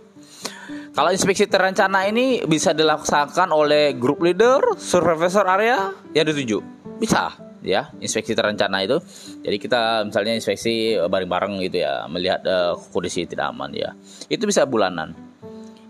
Kalau 0.94 1.10
inspeksi 1.10 1.50
terencana 1.50 2.06
ini 2.06 2.46
bisa 2.46 2.70
dilaksanakan 2.72 3.50
oleh 3.50 3.98
grup 3.98 4.22
leader, 4.22 4.78
supervisor 4.78 5.44
area 5.50 5.90
yang 6.14 6.30
ditunjuk. 6.30 6.62
Bisa 7.02 7.34
ya, 7.66 7.90
inspeksi 7.98 8.38
terencana 8.38 8.86
itu. 8.86 9.02
Jadi 9.42 9.58
kita 9.58 10.06
misalnya 10.06 10.38
inspeksi 10.38 10.94
bareng-bareng 11.02 11.66
gitu 11.66 11.82
ya, 11.82 12.06
melihat 12.06 12.46
uh, 12.46 12.78
kondisi 12.94 13.26
tidak 13.26 13.50
aman 13.50 13.74
ya. 13.74 13.98
Itu 14.30 14.46
bisa 14.46 14.70
bulanan 14.70 15.33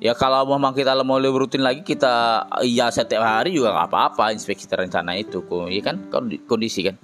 ya 0.04 0.12
kalau 0.12 0.44
memang 0.44 0.76
kita 0.76 1.00
mau 1.08 1.16
lebih 1.16 1.48
rutin 1.48 1.64
lagi 1.64 1.80
kita 1.80 2.44
ya 2.68 2.92
setiap 2.92 3.24
hari 3.24 3.56
juga 3.56 3.72
nggak 3.72 3.88
apa-apa 3.88 4.36
inspeksi 4.36 4.68
terencana 4.68 5.16
itu 5.16 5.40
ya 5.72 5.80
kan? 5.80 6.12
Kondisi 6.44 6.84
kan? 6.84 7.00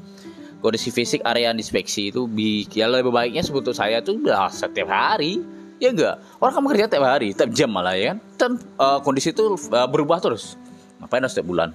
Kondisi 0.60 0.91
fisik 0.91 1.24
area 1.24 1.56
inspeksi 1.56 2.12
itu 2.12 2.27
ya 2.75 2.91
lebih 2.91 3.15
baiknya 3.15 3.39
sebetulnya 3.39 3.79
saya 3.79 3.98
tuh 4.03 4.20
udah 4.20 4.51
setiap 4.51 4.91
hari 4.91 5.39
ya 5.79 5.96
enggak 5.96 6.20
orang 6.44 6.53
kamu 6.60 6.68
kerja 6.75 6.86
tiap 6.91 7.08
hari 7.08 7.32
tiap 7.32 7.50
jam 7.56 7.72
malah 7.72 7.96
ya 7.96 8.12
kan? 8.12 8.18
Dan 8.36 8.51
uh, 8.75 9.00
kondisi 9.00 9.32
itu 9.32 9.56
uh, 9.56 9.88
berubah 9.88 10.20
terus. 10.20 10.60
Ngapain 11.00 11.24
harus 11.24 11.32
setiap 11.32 11.48
bulan? 11.48 11.72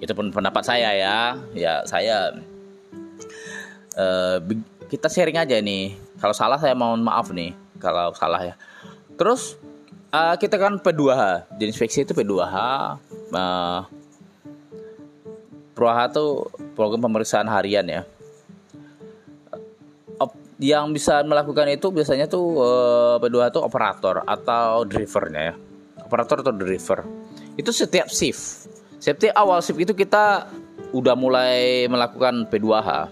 Itu 0.00 0.16
pun 0.16 0.32
pendapat 0.32 0.64
saya 0.64 0.96
ya. 0.96 1.36
Ya 1.52 1.84
saya 1.84 2.40
uh, 4.00 4.40
kita 4.88 5.12
sharing 5.12 5.36
aja 5.36 5.60
nih. 5.60 6.00
Kalau 6.16 6.32
salah 6.32 6.56
saya 6.56 6.72
mohon 6.72 7.04
maaf 7.04 7.28
nih 7.28 7.52
kalau 7.76 8.16
salah 8.16 8.40
ya. 8.40 8.54
Terus 9.20 9.60
uh, 10.10 10.34
kita 10.36 10.58
kan 10.58 10.78
P2H 10.78 11.54
jenis 11.56 11.74
inspeksi 11.74 12.02
itu 12.02 12.12
P2H 12.12 12.56
uh, 13.34 13.80
P2H 15.74 15.98
itu 16.12 16.26
program 16.76 17.00
pemeriksaan 17.08 17.48
harian 17.48 17.86
ya. 17.88 18.02
Yang 20.60 21.00
bisa 21.00 21.24
melakukan 21.24 21.72
itu 21.72 21.88
biasanya 21.88 22.28
tuh 22.28 22.60
uh, 22.60 23.16
P2H 23.16 23.56
itu 23.56 23.60
operator 23.64 24.20
atau 24.28 24.84
drivernya 24.84 25.42
ya. 25.52 25.54
Operator 26.04 26.44
atau 26.44 26.52
driver. 26.52 27.00
Itu 27.56 27.72
setiap 27.72 28.12
shift. 28.12 28.68
Setiap 29.00 29.32
awal 29.32 29.64
shift 29.64 29.80
itu 29.80 29.96
kita 29.96 30.52
udah 30.92 31.16
mulai 31.16 31.88
melakukan 31.88 32.44
P2H 32.52 33.08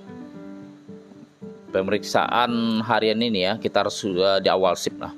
pemeriksaan 1.72 2.80
harian 2.84 3.20
ini 3.20 3.44
ya 3.44 3.54
kita 3.60 3.84
harus 3.84 3.96
sudah 3.96 4.40
di 4.40 4.48
awal 4.48 4.72
shift 4.72 4.96
lah 5.00 5.12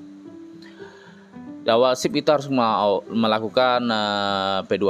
di 1.71 1.79
awal 1.79 1.95
sip 1.95 2.11
kita 2.11 2.35
harus 2.35 2.51
melakukan 3.15 3.87
uh, 3.87 4.67
P2 4.67 4.87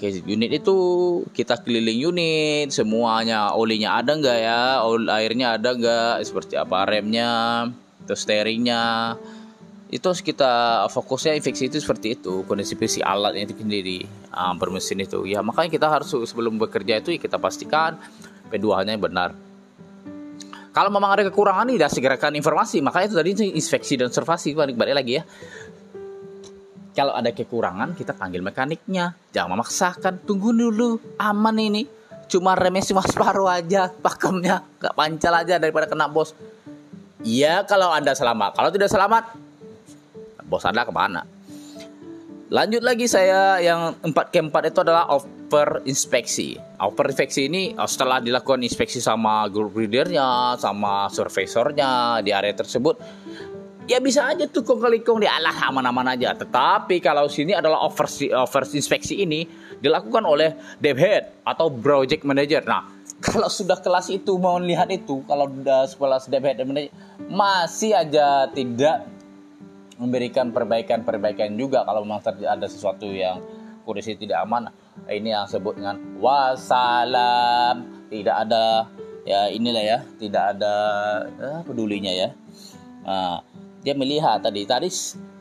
case 0.00 0.24
unit 0.24 0.48
itu. 0.48 0.80
Kita 1.28 1.60
keliling 1.60 2.08
unit 2.08 2.72
semuanya 2.72 3.52
olinya 3.52 4.00
ada 4.00 4.16
nggak 4.16 4.38
ya? 4.40 4.80
Ol 4.80 5.12
airnya 5.12 5.60
ada 5.60 5.76
nggak? 5.76 6.24
Seperti 6.24 6.56
apa 6.56 6.88
remnya? 6.88 7.68
Terus 8.08 8.24
steeringnya? 8.24 9.12
Itu 9.92 10.08
kita 10.16 10.88
fokusnya 10.88 11.36
infeksi 11.36 11.68
itu 11.68 11.76
seperti 11.76 12.16
itu 12.16 12.48
kondisi 12.48 12.80
fisik 12.80 13.04
alatnya 13.04 13.52
itu 13.52 13.60
sendiri 13.60 14.08
uh, 14.32 14.56
bermesin 14.56 15.04
itu. 15.04 15.28
Ya 15.28 15.44
makanya 15.44 15.68
kita 15.68 15.92
harus 15.92 16.16
sebelum 16.16 16.56
bekerja 16.56 16.96
itu 16.96 17.12
ya 17.12 17.20
kita 17.20 17.36
pastikan 17.36 18.00
P2 18.48 18.88
nya 18.88 18.96
benar. 18.96 19.36
Kalau 20.72 20.88
memang 20.88 21.12
ada 21.12 21.28
kekurangan 21.28 21.68
nih, 21.68 21.76
dah 21.84 21.92
segerakan 21.92 22.32
informasi. 22.32 22.80
Makanya 22.80 23.12
itu 23.12 23.16
tadi 23.20 23.30
inspeksi 23.60 24.00
dan 24.00 24.08
observasi 24.08 24.56
balik 24.56 24.80
balik 24.80 24.96
lagi 24.96 25.20
ya 25.20 25.28
kalau 26.92 27.16
ada 27.16 27.32
kekurangan 27.32 27.96
kita 27.96 28.12
panggil 28.12 28.44
mekaniknya. 28.44 29.16
Jangan 29.32 29.56
memaksakan. 29.56 30.14
Tunggu 30.28 30.52
dulu. 30.52 31.00
Aman 31.16 31.56
ini. 31.56 31.88
Cuma 32.28 32.52
remnya 32.52 32.84
cuma 32.84 33.00
separuh 33.00 33.48
aja. 33.48 33.88
Pakemnya 33.88 34.60
nggak 34.80 34.94
pancal 34.96 35.34
aja 35.40 35.56
daripada 35.56 35.88
kena 35.88 36.08
bos. 36.08 36.36
Iya 37.24 37.64
kalau 37.64 37.88
anda 37.92 38.12
selamat. 38.12 38.56
Kalau 38.56 38.70
tidak 38.72 38.92
selamat 38.92 39.24
bos 40.44 40.64
anda 40.68 40.84
ke 40.84 40.92
mana? 40.92 41.24
Lanjut 42.52 42.84
lagi 42.84 43.08
saya 43.08 43.56
yang 43.64 43.96
empat 44.04 44.28
keempat 44.28 44.68
itu 44.68 44.84
adalah 44.84 45.08
over 45.08 45.80
inspeksi. 45.88 46.60
Over 46.76 47.08
inspeksi 47.08 47.48
ini 47.48 47.72
oh, 47.72 47.88
setelah 47.88 48.20
dilakukan 48.20 48.60
inspeksi 48.60 49.00
sama 49.00 49.48
group 49.48 49.72
leadernya 49.72 50.60
sama 50.60 51.08
surveyornya 51.08 52.20
di 52.20 52.28
area 52.28 52.52
tersebut 52.52 53.00
ya 53.92 54.00
bisa 54.00 54.24
aja 54.24 54.48
tuh 54.48 54.64
kong 54.64 54.80
kali 54.80 55.04
kong 55.04 55.20
di 55.20 55.28
Allah 55.28 55.52
aman-aman 55.68 56.16
aja. 56.16 56.32
Tetapi 56.32 57.04
kalau 57.04 57.28
sini 57.28 57.52
adalah 57.52 57.84
over 57.84 58.08
over 58.40 58.62
inspeksi 58.72 59.20
ini 59.20 59.44
dilakukan 59.84 60.24
oleh 60.24 60.56
dev 60.80 60.96
head 60.96 61.44
atau 61.44 61.68
project 61.68 62.24
manager. 62.24 62.64
Nah, 62.64 62.88
kalau 63.26 63.52
sudah 63.52 63.76
kelas 63.84 64.08
itu 64.08 64.40
mau 64.40 64.56
lihat 64.56 64.88
itu, 64.88 65.20
kalau 65.28 65.44
sudah 65.52 65.84
sekolah 65.84 66.18
dev 66.32 66.44
head 66.44 66.64
manager 66.64 66.92
masih 67.28 67.92
aja 67.92 68.48
tidak 68.48 69.04
memberikan 70.00 70.50
perbaikan-perbaikan 70.50 71.54
juga 71.54 71.84
kalau 71.86 72.02
memang 72.02 72.24
ada 72.24 72.66
sesuatu 72.66 73.06
yang 73.06 73.38
kondisi 73.84 74.16
tidak 74.16 74.42
aman. 74.48 74.72
Ini 75.06 75.34
yang 75.34 75.46
sebut 75.48 75.76
dengan 75.76 75.98
wasalam, 76.20 78.06
tidak 78.08 78.48
ada 78.48 78.88
ya 79.22 79.50
inilah 79.52 79.84
ya, 79.84 79.98
tidak 80.16 80.56
ada 80.56 80.74
eh, 81.38 81.60
pedulinya 81.66 82.12
ya. 82.12 82.28
Nah, 83.02 83.42
dia 83.82 83.94
melihat 83.98 84.38
tadi 84.38 84.62
tadi 84.62 84.88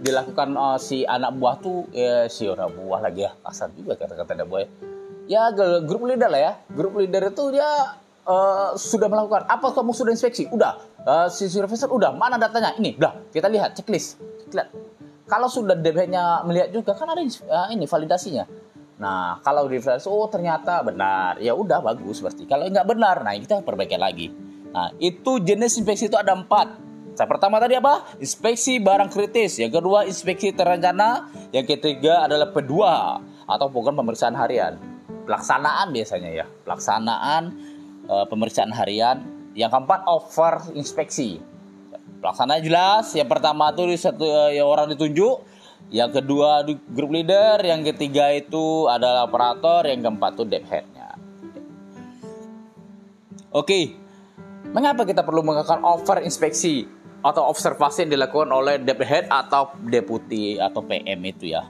dilakukan 0.02 0.58
uh, 0.58 0.78
si 0.82 1.06
anak 1.06 1.38
buah 1.38 1.56
tuh 1.62 1.86
ya, 1.94 2.26
si 2.26 2.50
orang 2.50 2.74
buah 2.74 3.06
lagi 3.06 3.30
ya 3.30 3.32
kasar 3.46 3.70
juga 3.78 3.94
kata-kata 3.96 4.34
anak 4.34 4.48
buah 4.50 4.62
ya. 4.66 4.70
ya 5.30 5.42
grup 5.86 6.10
leader 6.10 6.30
lah 6.30 6.42
ya 6.42 6.54
grup 6.74 6.98
leader 6.98 7.30
itu 7.30 7.54
dia 7.54 7.70
uh, 8.26 8.74
sudah 8.78 9.08
melakukan 9.10 9.48
apa 9.50 9.68
kamu 9.74 9.92
sudah 9.94 10.12
inspeksi? 10.14 10.50
Udah. 10.50 10.78
Uh, 11.02 11.28
si 11.34 11.50
supervisor 11.50 11.90
udah 11.90 12.14
mana 12.14 12.38
datanya? 12.38 12.78
Ini 12.78 12.98
udah 12.98 13.32
kita 13.34 13.48
lihat 13.50 13.78
checklist. 13.78 14.22
Lihat. 14.52 14.70
Kalau 15.26 15.48
sudah 15.48 15.80
DP-nya 15.80 16.44
melihat 16.44 16.76
juga 16.76 16.92
kan 16.92 17.08
ada 17.08 17.24
uh, 17.24 17.68
ini 17.72 17.88
validasinya. 17.88 18.46
Nah 19.02 19.40
kalau 19.42 19.66
di 19.66 19.80
oh 19.82 20.28
ternyata 20.30 20.84
benar. 20.86 21.40
Ya 21.40 21.56
udah 21.56 21.80
bagus 21.82 22.20
berarti. 22.22 22.46
Kalau 22.46 22.68
nggak 22.68 22.86
benar 22.86 23.24
nah 23.24 23.34
kita 23.34 23.64
perbaikan 23.64 24.04
lagi. 24.04 24.30
Nah 24.72 24.92
itu 25.00 25.40
jenis 25.42 25.80
inspeksi 25.80 26.12
itu 26.12 26.20
ada 26.20 26.36
empat 26.36 26.91
yang 27.12 27.30
pertama 27.30 27.60
tadi 27.60 27.76
apa? 27.76 28.08
Inspeksi 28.24 28.80
barang 28.80 29.12
kritis. 29.12 29.60
Yang 29.60 29.84
kedua, 29.84 30.08
inspeksi 30.08 30.56
terencana. 30.56 31.28
Yang 31.52 31.78
ketiga 31.78 32.26
adalah 32.26 32.50
P2 32.56 32.74
atau 33.46 33.68
program 33.68 34.00
pemeriksaan 34.00 34.34
harian. 34.34 34.80
Pelaksanaan 35.28 35.92
biasanya 35.92 36.30
ya. 36.32 36.46
Pelaksanaan 36.64 37.44
e, 38.08 38.16
pemeriksaan 38.32 38.72
harian. 38.72 39.22
Yang 39.52 39.76
keempat, 39.76 40.08
over 40.08 40.54
inspeksi. 40.74 41.44
Pelaksanaan 42.24 42.64
jelas. 42.64 43.12
Yang 43.12 43.28
pertama 43.28 43.76
itu 43.76 43.84
satu 44.00 44.26
ya, 44.50 44.64
orang 44.64 44.96
ditunjuk. 44.96 45.52
Yang 45.92 46.24
kedua 46.24 46.64
di 46.64 46.80
grup 46.96 47.12
leader, 47.12 47.60
yang 47.68 47.84
ketiga 47.84 48.32
itu 48.32 48.88
adalah 48.88 49.28
operator, 49.28 49.84
yang 49.92 50.00
keempat 50.00 50.40
itu 50.40 50.44
dev 50.48 50.66
headnya. 50.72 51.10
Oke, 53.52 54.00
mengapa 54.72 55.04
kita 55.04 55.28
perlu 55.28 55.44
menggunakan 55.44 55.84
over 55.84 56.24
inspeksi? 56.24 57.01
Atau 57.22 57.54
observasi 57.54 58.06
yang 58.06 58.18
dilakukan 58.18 58.50
oleh 58.50 58.82
deputy 58.82 59.06
head 59.06 59.26
atau 59.30 59.78
deputi 59.86 60.58
atau 60.58 60.82
PM 60.82 61.22
itu 61.22 61.54
ya. 61.54 61.70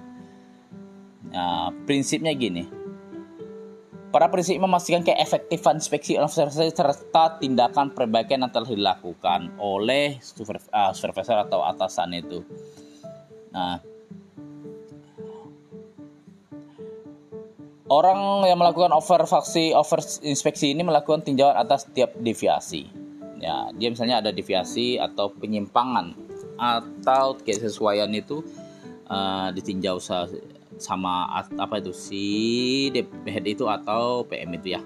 Nah, 1.31 1.71
prinsipnya 1.83 2.31
gini. 2.31 2.67
Para 4.11 4.27
prinsip 4.27 4.59
memastikan 4.59 5.07
keefektifan 5.07 5.79
inspeksi 5.79 6.19
observasi 6.19 6.75
serta 6.75 7.39
tindakan 7.39 7.95
perbaikan 7.95 8.43
yang 8.43 8.51
telah 8.51 8.67
dilakukan 8.67 9.55
oleh 9.55 10.19
ah, 10.75 10.91
supervisor 10.91 11.47
atau 11.47 11.63
atasan 11.63 12.19
itu. 12.19 12.43
Nah, 13.55 13.79
orang 17.87 18.47
yang 18.51 18.59
melakukan 18.59 18.91
over 18.91 19.23
over 19.23 19.99
inspeksi 20.27 20.75
ini 20.75 20.83
melakukan 20.83 21.23
tinjauan 21.23 21.55
atas 21.55 21.87
setiap 21.87 22.11
deviasi 22.19 23.00
ya 23.41 23.73
dia 23.73 23.89
misalnya 23.89 24.21
ada 24.21 24.29
deviasi 24.29 25.01
atau 25.01 25.33
penyimpangan 25.33 26.13
atau 26.61 27.33
kesesuaian 27.41 28.13
itu 28.13 28.45
uh, 29.09 29.49
ditinjau 29.51 29.97
sama 30.77 31.27
apa 31.57 31.81
itu 31.81 31.91
si 31.93 32.25
head 33.25 33.45
itu 33.49 33.65
atau 33.65 34.23
PM 34.29 34.53
itu 34.57 34.77
ya. 34.77 34.81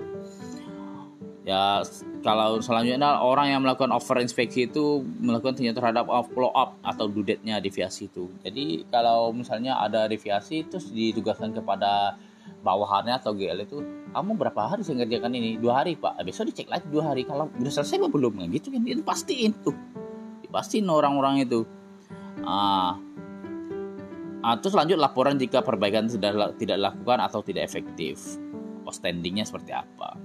Ya 1.45 1.85
kalau 2.25 2.57
selanjutnya 2.57 3.21
orang 3.21 3.53
yang 3.53 3.61
melakukan 3.61 3.93
over 3.93 4.17
inspeksi 4.17 4.65
itu 4.65 5.05
melakukan 5.21 5.53
tinjauan 5.61 5.77
terhadap 5.77 6.09
follow 6.33 6.49
up 6.57 6.73
atau 6.81 7.05
dudetnya 7.05 7.61
deviasi 7.61 8.09
itu. 8.09 8.33
Jadi 8.41 8.89
kalau 8.89 9.29
misalnya 9.29 9.77
ada 9.77 10.09
deviasi 10.09 10.65
terus 10.65 10.89
ditugaskan 10.89 11.53
kepada 11.53 12.17
bawahannya 12.65 13.21
atau 13.21 13.37
GL 13.37 13.61
itu 13.61 13.85
kamu 14.15 14.39
berapa 14.39 14.71
hari 14.71 14.81
saya 14.81 15.05
ngerjakan 15.05 15.37
ini? 15.37 15.61
Dua 15.61 15.83
hari 15.83 15.99
pak. 15.99 16.17
Besok 16.25 16.49
dicek 16.49 16.71
lagi 16.71 16.89
dua 16.89 17.13
hari. 17.13 17.27
Kalau 17.27 17.51
udah 17.51 17.67
selesai 17.67 17.99
apa 17.99 18.07
belum. 18.07 18.39
Nah, 18.39 18.47
gitu 18.47 18.71
kan. 18.73 18.81
Itu 18.87 19.03
pastiin 19.03 19.51
tuh. 19.59 19.75
Pastiin 20.47 20.87
orang-orang 20.87 21.43
itu. 21.43 21.67
Ah, 22.47 22.95
ah 24.39 24.55
terus 24.63 24.71
lanjut 24.71 24.95
laporan 24.95 25.35
jika 25.35 25.59
perbaikan 25.67 26.07
sudah 26.07 26.55
tidak 26.55 26.79
dilakukan 26.79 27.19
atau 27.27 27.43
tidak 27.43 27.67
efektif. 27.67 28.39
Standingnya 28.87 29.43
seperti 29.43 29.75
apa? 29.75 30.15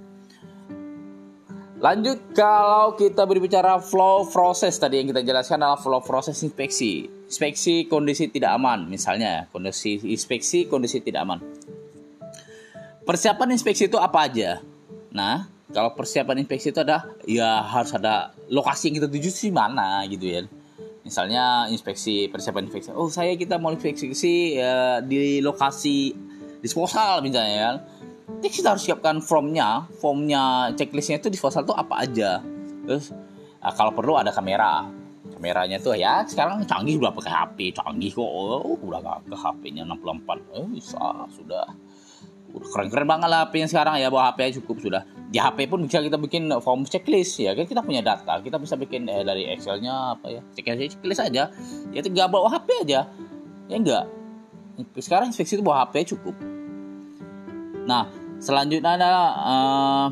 Lanjut 1.81 2.37
kalau 2.37 2.95
kita 2.95 3.25
berbicara 3.25 3.81
flow 3.81 4.29
proses 4.29 4.77
tadi 4.77 5.01
yang 5.01 5.11
kita 5.11 5.25
jelaskan 5.25 5.65
adalah 5.65 5.81
flow 5.81 6.05
proses 6.05 6.39
inspeksi. 6.45 7.09
Inspeksi 7.27 7.89
kondisi 7.89 8.31
tidak 8.31 8.55
aman 8.55 8.87
misalnya. 8.87 9.49
Kondisi 9.49 9.97
inspeksi 9.99 10.71
kondisi 10.71 11.03
tidak 11.03 11.27
aman. 11.27 11.41
Persiapan 13.07 13.57
inspeksi 13.57 13.89
itu 13.89 13.97
apa 13.97 14.29
aja? 14.29 14.61
Nah, 15.11 15.49
kalau 15.73 15.97
persiapan 15.97 16.43
inspeksi 16.45 16.71
itu 16.71 16.81
ada 16.83 17.09
ya 17.25 17.65
harus 17.65 17.95
ada 17.97 18.35
lokasi 18.53 18.91
yang 18.91 19.03
kita 19.03 19.09
tuju 19.09 19.31
sih 19.31 19.51
mana 19.51 20.05
gitu 20.07 20.27
ya. 20.27 20.41
Misalnya 21.01 21.67
inspeksi 21.73 22.29
persiapan 22.29 22.69
inspeksi. 22.69 22.93
Oh, 22.93 23.09
saya 23.09 23.35
kita 23.35 23.57
mau 23.57 23.73
inspeksi 23.73 24.61
ya, 24.61 25.01
di 25.01 25.41
lokasi 25.41 26.13
disposal 26.61 27.25
misalnya 27.25 27.57
ya. 27.57 27.71
kita 28.41 28.77
harus 28.77 28.85
siapkan 28.87 29.19
formnya 29.21 29.85
formnya 29.99 30.73
checklistnya 30.77 31.19
itu 31.19 31.29
di 31.29 31.37
disposal 31.37 31.67
itu 31.67 31.75
apa 31.75 32.05
aja 32.05 32.41
terus 32.87 33.13
nah, 33.59 33.73
kalau 33.75 33.93
perlu 33.93 34.17
ada 34.17 34.31
kamera 34.31 34.87
kameranya 35.35 35.81
tuh 35.81 35.97
ya 35.97 36.25
sekarang 36.25 36.65
canggih 36.65 37.01
udah 37.01 37.13
pakai 37.13 37.33
HP 37.33 37.59
canggih 37.77 38.13
kok 38.13 38.25
oh, 38.25 38.77
udah 38.81 39.21
ke 39.25 39.37
HP-nya 39.37 39.83
64 39.89 40.57
eh, 40.57 40.67
bisa 40.73 41.01
sudah 41.33 41.65
udah 41.67 41.67
keren-keren 42.51 43.07
banget 43.07 43.29
lah 43.31 43.47
HP 43.47 43.63
yang 43.63 43.71
sekarang 43.71 43.95
ya 44.03 44.09
bawa 44.11 44.35
HP 44.35 44.63
cukup 44.63 44.77
sudah. 44.83 45.03
Di 45.31 45.39
HP 45.39 45.71
pun 45.71 45.87
bisa 45.87 46.03
kita 46.03 46.19
bikin 46.19 46.51
form 46.59 46.83
checklist 46.83 47.39
ya 47.39 47.55
kan 47.55 47.65
kita 47.65 47.81
punya 47.87 48.03
data. 48.03 48.43
Kita 48.43 48.59
bisa 48.59 48.75
bikin 48.75 49.07
eh, 49.07 49.23
dari 49.23 49.47
Excelnya 49.47 50.19
apa 50.19 50.27
ya 50.29 50.41
checklist 50.55 50.99
checklist 50.99 51.23
aja. 51.23 51.49
Ya 51.95 52.01
tinggal 52.03 52.27
bawa 52.27 52.51
HP 52.51 52.89
aja 52.89 53.07
ya 53.71 53.77
enggak? 53.77 54.11
Sekarang 54.99 55.31
inspeksi 55.31 55.61
itu 55.61 55.63
bawa 55.63 55.87
HP 55.87 56.17
cukup. 56.17 56.35
Nah 57.87 58.31
Selanjutnya 58.41 58.97
ada 58.97 59.13
uh, 59.37 60.09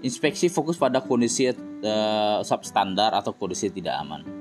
inspeksi 0.00 0.48
fokus 0.48 0.80
pada 0.80 1.04
kondisi 1.04 1.52
uh, 1.52 2.40
substandar 2.40 3.12
atau 3.12 3.36
kondisi 3.36 3.68
tidak 3.68 4.00
aman. 4.00 4.37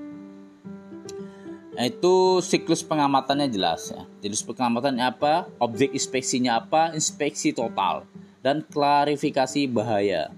Nah, 1.77 1.85
itu 1.85 2.41
siklus 2.41 2.81
pengamatannya 2.81 3.53
jelas 3.53 3.93
ya. 3.93 4.01
Siklus 4.17 4.41
pengamatannya 4.41 5.05
apa? 5.05 5.45
Objek 5.61 5.93
inspeksinya 5.93 6.57
apa? 6.57 6.89
Inspeksi 6.97 7.53
total 7.53 8.09
dan 8.41 8.65
klarifikasi 8.65 9.69
bahaya. 9.69 10.33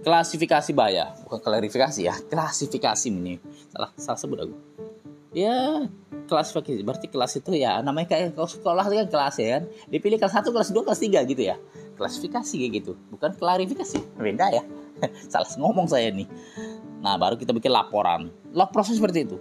Klasifikasi 0.00 0.74
bahaya, 0.74 1.12
bukan 1.28 1.38
klarifikasi 1.44 2.00
ya, 2.02 2.16
klasifikasi 2.26 3.06
ini. 3.06 3.36
Salah 3.70 3.90
salah 3.94 4.18
sebut 4.18 4.38
aku. 4.48 4.56
Ya, 5.30 5.86
klasifikasi 6.26 6.82
berarti 6.82 7.06
kelas 7.06 7.38
itu 7.38 7.54
ya 7.54 7.78
namanya 7.84 8.10
kayak 8.10 8.34
sekolah 8.34 8.82
kan 8.82 9.06
kelas 9.06 9.36
ya 9.38 9.48
kan. 9.60 9.62
Dipilih 9.92 10.18
kelas 10.18 10.34
1, 10.42 10.50
kelas 10.50 10.68
2, 10.74 10.86
kelas 10.88 11.00
3 11.06 11.30
gitu 11.30 11.42
ya 11.46 11.56
klasifikasi 12.00 12.56
kayak 12.56 12.72
gitu 12.80 12.92
bukan 13.12 13.36
klarifikasi 13.36 14.00
beda 14.16 14.46
ya 14.56 14.64
salah 15.32 15.44
ngomong 15.60 15.84
saya 15.84 16.08
nih 16.08 16.24
nah 17.04 17.20
baru 17.20 17.36
kita 17.36 17.52
bikin 17.52 17.68
laporan 17.68 18.32
proses 18.72 18.96
seperti 18.96 19.28
itu 19.28 19.36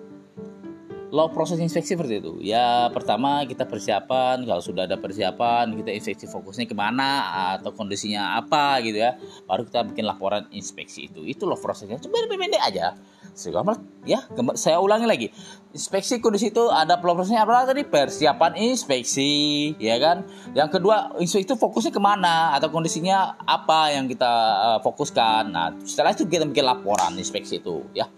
lo 1.09 1.33
proses 1.33 1.57
inspeksi 1.57 1.97
seperti 1.97 2.21
itu. 2.21 2.37
Ya 2.41 2.85
pertama 2.93 3.41
kita 3.49 3.65
persiapan 3.65 4.45
kalau 4.45 4.61
sudah 4.61 4.85
ada 4.85 4.97
persiapan 5.01 5.73
kita 5.73 5.89
inspeksi 5.89 6.25
fokusnya 6.29 6.69
ke 6.69 6.77
mana 6.77 7.33
atau 7.57 7.73
kondisinya 7.73 8.37
apa 8.37 8.77
gitu 8.85 9.01
ya. 9.01 9.17
Baru 9.49 9.65
kita 9.65 9.89
bikin 9.89 10.05
laporan 10.05 10.45
inspeksi 10.53 11.09
itu. 11.09 11.25
Itu 11.25 11.49
lo 11.49 11.57
prosesnya. 11.57 11.97
Coba 11.97 12.29
pendek 12.29 12.61
aja. 12.61 12.93
Segambar, 13.29 13.79
ya 14.03 14.25
saya 14.59 14.83
ulangi 14.83 15.07
lagi. 15.07 15.27
Inspeksi 15.71 16.19
kondisi 16.19 16.51
itu 16.51 16.65
ada 16.67 16.99
prosesnya 16.99 17.47
apa 17.47 17.63
tadi? 17.63 17.87
Persiapan 17.87 18.57
inspeksi 18.59 19.73
ya 19.79 19.95
kan? 19.95 20.27
Yang 20.51 20.77
kedua 20.77 21.15
inspeksi 21.17 21.47
itu 21.47 21.55
fokusnya 21.55 21.93
ke 21.93 22.01
mana 22.03 22.51
atau 22.57 22.67
kondisinya 22.67 23.39
apa 23.47 23.95
yang 23.95 24.11
kita 24.11 24.33
uh, 24.59 24.79
fokuskan. 24.83 25.55
Nah 25.55 25.71
setelah 25.87 26.11
itu 26.13 26.27
kita 26.27 26.45
bikin 26.45 26.67
laporan 26.67 27.15
inspeksi 27.15 27.63
itu 27.63 27.85
ya. 27.95 28.11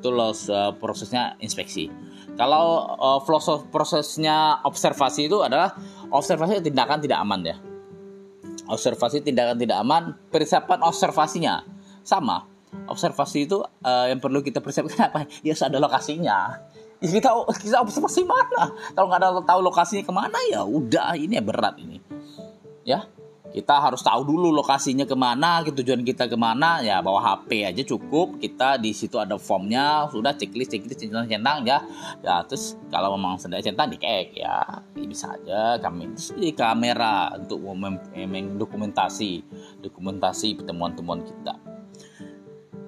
Itu 0.00 0.08
loh 0.10 0.32
uh, 0.32 0.72
prosesnya 0.80 1.38
inspeksi 1.38 2.09
kalau 2.34 2.94
uh, 2.98 3.20
prosesnya 3.70 4.60
observasi 4.66 5.26
itu 5.30 5.42
adalah 5.42 5.74
observasi 6.10 6.62
tindakan 6.62 6.98
tidak 7.02 7.18
aman 7.22 7.40
ya 7.42 7.56
observasi 8.70 9.22
tindakan 9.24 9.58
tidak 9.58 9.82
aman 9.82 10.14
persiapan 10.30 10.78
observasinya 10.86 11.66
sama 12.06 12.50
observasi 12.86 13.46
itu 13.46 13.58
uh, 13.62 14.06
yang 14.06 14.22
perlu 14.22 14.42
kita 14.42 14.62
persiapkan 14.62 15.10
apa? 15.10 15.20
Ya 15.46 15.54
ada 15.58 15.78
lokasinya. 15.82 16.62
Ya, 17.00 17.08
kita 17.08 17.32
kita 17.58 17.82
observasi 17.82 18.22
mana? 18.22 18.70
Kalau 18.94 19.08
nggak 19.08 19.20
ada 19.20 19.28
tahu 19.42 19.60
lokasinya 19.64 20.04
ke 20.04 20.12
mana 20.12 20.38
ya 20.52 20.62
udah 20.62 21.16
ini 21.16 21.40
berat 21.42 21.80
ini. 21.80 21.98
Ya 22.86 23.08
kita 23.50 23.82
harus 23.82 23.98
tahu 24.06 24.22
dulu 24.22 24.54
lokasinya 24.54 25.02
ke 25.02 25.18
mana, 25.18 25.66
tujuan 25.66 26.06
kita 26.06 26.30
ke 26.30 26.38
mana, 26.38 26.78
ya 26.86 27.02
bawa 27.02 27.18
HP 27.18 27.66
aja 27.66 27.82
cukup. 27.82 28.38
Kita 28.38 28.78
di 28.78 28.94
situ 28.94 29.18
ada 29.18 29.34
formnya, 29.42 30.06
sudah 30.06 30.38
checklist, 30.38 30.70
checklist, 30.70 31.02
centang, 31.02 31.26
centang 31.26 31.66
ya. 31.66 31.82
Ya 32.22 32.46
terus 32.46 32.78
kalau 32.94 33.18
memang 33.18 33.42
sedang 33.42 33.58
centang 33.58 33.90
dikek 33.90 34.38
ya, 34.38 34.86
bisa 34.94 35.34
aja 35.34 35.82
kami 35.82 36.14
terus 36.14 36.30
di 36.38 36.54
kamera 36.54 37.34
untuk 37.34 37.58
mendokumentasi, 37.66 39.42
dokumentasi 39.82 40.62
pertemuan-temuan 40.62 41.26
kita. 41.26 41.58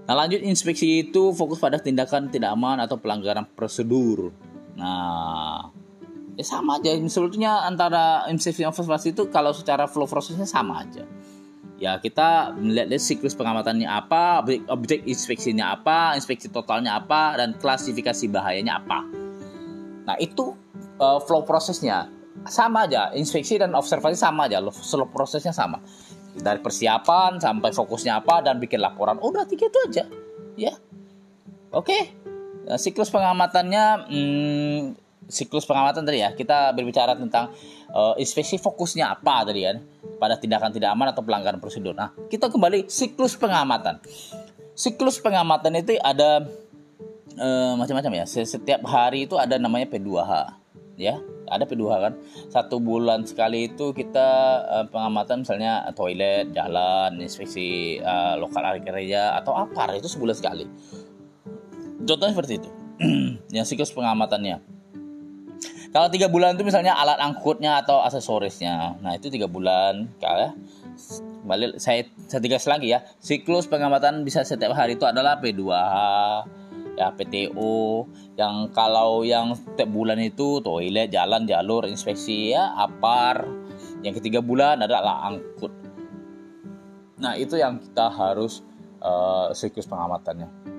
Nah 0.02 0.14
lanjut 0.14 0.42
inspeksi 0.46 1.10
itu 1.10 1.34
fokus 1.34 1.58
pada 1.58 1.78
tindakan 1.78 2.30
tidak 2.30 2.54
aman 2.54 2.78
atau 2.82 2.98
pelanggaran 2.98 3.46
prosedur. 3.50 4.30
Nah 4.78 5.81
ya 6.36 6.44
sama 6.44 6.80
aja. 6.80 6.94
Sebetulnya 6.96 7.64
antara 7.64 8.26
inspeksi 8.28 8.64
dan 8.64 8.72
observasi 8.72 9.12
itu 9.12 9.28
kalau 9.28 9.52
secara 9.52 9.84
flow 9.88 10.08
prosesnya 10.08 10.48
sama 10.48 10.84
aja. 10.84 11.04
Ya 11.82 11.98
kita 11.98 12.54
melihat 12.54 12.94
siklus 13.02 13.34
pengamatannya 13.34 13.90
apa, 13.90 14.46
objek, 14.46 14.62
objek 14.70 15.00
inspeksinya 15.02 15.74
apa, 15.74 16.14
inspeksi 16.14 16.46
totalnya 16.46 16.94
apa, 16.94 17.34
dan 17.34 17.58
klasifikasi 17.58 18.30
bahayanya 18.30 18.78
apa. 18.78 19.02
Nah 20.06 20.14
itu 20.22 20.54
uh, 21.02 21.18
flow 21.18 21.42
prosesnya. 21.42 22.06
Sama 22.46 22.86
aja, 22.86 23.10
inspeksi 23.18 23.58
dan 23.58 23.74
observasi 23.74 24.14
sama 24.14 24.46
aja, 24.46 24.62
flow 24.62 25.10
prosesnya 25.10 25.50
sama. 25.50 25.82
Dari 26.32 26.62
persiapan 26.62 27.42
sampai 27.42 27.74
fokusnya 27.74 28.22
apa 28.22 28.46
dan 28.46 28.62
bikin 28.62 28.78
laporan. 28.78 29.18
Udah 29.18 29.42
tiga 29.44 29.66
itu 29.66 29.78
aja. 29.90 30.04
Ya. 30.54 30.72
Oke. 31.74 32.14
Nah, 32.62 32.78
siklus 32.78 33.10
pengamatannya 33.10 33.84
hmm, 34.06 35.01
siklus 35.32 35.64
pengamatan 35.64 36.04
tadi 36.04 36.20
ya. 36.20 36.36
Kita 36.36 36.76
berbicara 36.76 37.16
tentang 37.16 37.48
uh, 37.88 38.12
inspeksi 38.20 38.60
fokusnya 38.60 39.08
apa 39.08 39.48
tadi 39.48 39.64
kan. 39.64 39.80
Pada 40.20 40.36
tindakan 40.36 40.70
tidak 40.70 40.92
aman 40.92 41.16
atau 41.16 41.24
pelanggaran 41.24 41.58
prosedur. 41.58 41.96
Nah 41.96 42.12
kita 42.28 42.52
kembali 42.52 42.92
siklus 42.92 43.34
pengamatan. 43.40 43.96
Siklus 44.76 45.16
pengamatan 45.18 45.80
itu 45.80 45.96
ada 46.04 46.44
uh, 47.40 47.72
macam-macam 47.80 48.22
ya. 48.22 48.24
Setiap 48.28 48.84
hari 48.84 49.24
itu 49.24 49.40
ada 49.40 49.56
namanya 49.56 49.88
P2H 49.88 50.32
ya. 51.00 51.16
Ada 51.48 51.64
P2H 51.64 51.92
kan. 51.96 52.12
Satu 52.52 52.76
bulan 52.78 53.24
sekali 53.24 53.72
itu 53.72 53.96
kita 53.96 54.28
uh, 54.68 54.86
pengamatan 54.92 55.48
misalnya 55.48 55.88
toilet 55.96 56.52
jalan 56.52 57.16
inspeksi 57.20 57.96
uh, 58.04 58.36
lokal 58.36 58.76
gereja 58.84 59.40
atau 59.40 59.56
apa. 59.56 59.96
Itu 59.96 60.12
sebulan 60.12 60.36
sekali. 60.36 60.64
Contohnya 62.02 62.34
seperti 62.36 62.54
itu. 62.60 62.70
Yang 63.56 63.74
siklus 63.74 63.92
pengamatannya 63.92 64.81
kalau 65.92 66.08
tiga 66.08 66.32
bulan 66.32 66.56
itu 66.56 66.64
misalnya 66.64 66.96
alat 66.96 67.20
angkutnya 67.20 67.84
atau 67.84 68.00
aksesorisnya. 68.00 68.96
Nah 69.04 69.12
itu 69.12 69.28
tiga 69.28 69.44
bulan 69.44 70.08
kalau 70.16 70.56
balik 71.44 71.76
saya 71.76 72.08
saya 72.32 72.40
tegas 72.40 72.64
lagi 72.64 72.96
ya. 72.96 73.04
Siklus 73.20 73.68
pengamatan 73.68 74.24
bisa 74.24 74.40
setiap 74.40 74.72
hari 74.72 74.96
itu 74.96 75.04
adalah 75.04 75.36
P2H 75.36 75.92
ya 76.96 77.08
PTO 77.12 78.08
yang 78.36 78.72
kalau 78.72 79.20
yang 79.24 79.52
setiap 79.52 79.88
bulan 79.92 80.16
itu 80.20 80.64
toilet 80.64 81.12
jalan 81.12 81.44
jalur 81.44 81.84
inspeksi 81.84 82.56
ya 82.56 82.72
apar. 82.72 83.44
Yang 84.00 84.24
ketiga 84.24 84.40
bulan 84.40 84.80
adalah 84.80 85.28
angkut. 85.28 85.76
Nah 87.20 87.36
itu 87.36 87.60
yang 87.60 87.76
kita 87.76 88.08
harus 88.08 88.64
uh, 89.04 89.52
siklus 89.52 89.84
pengamatannya 89.84 90.71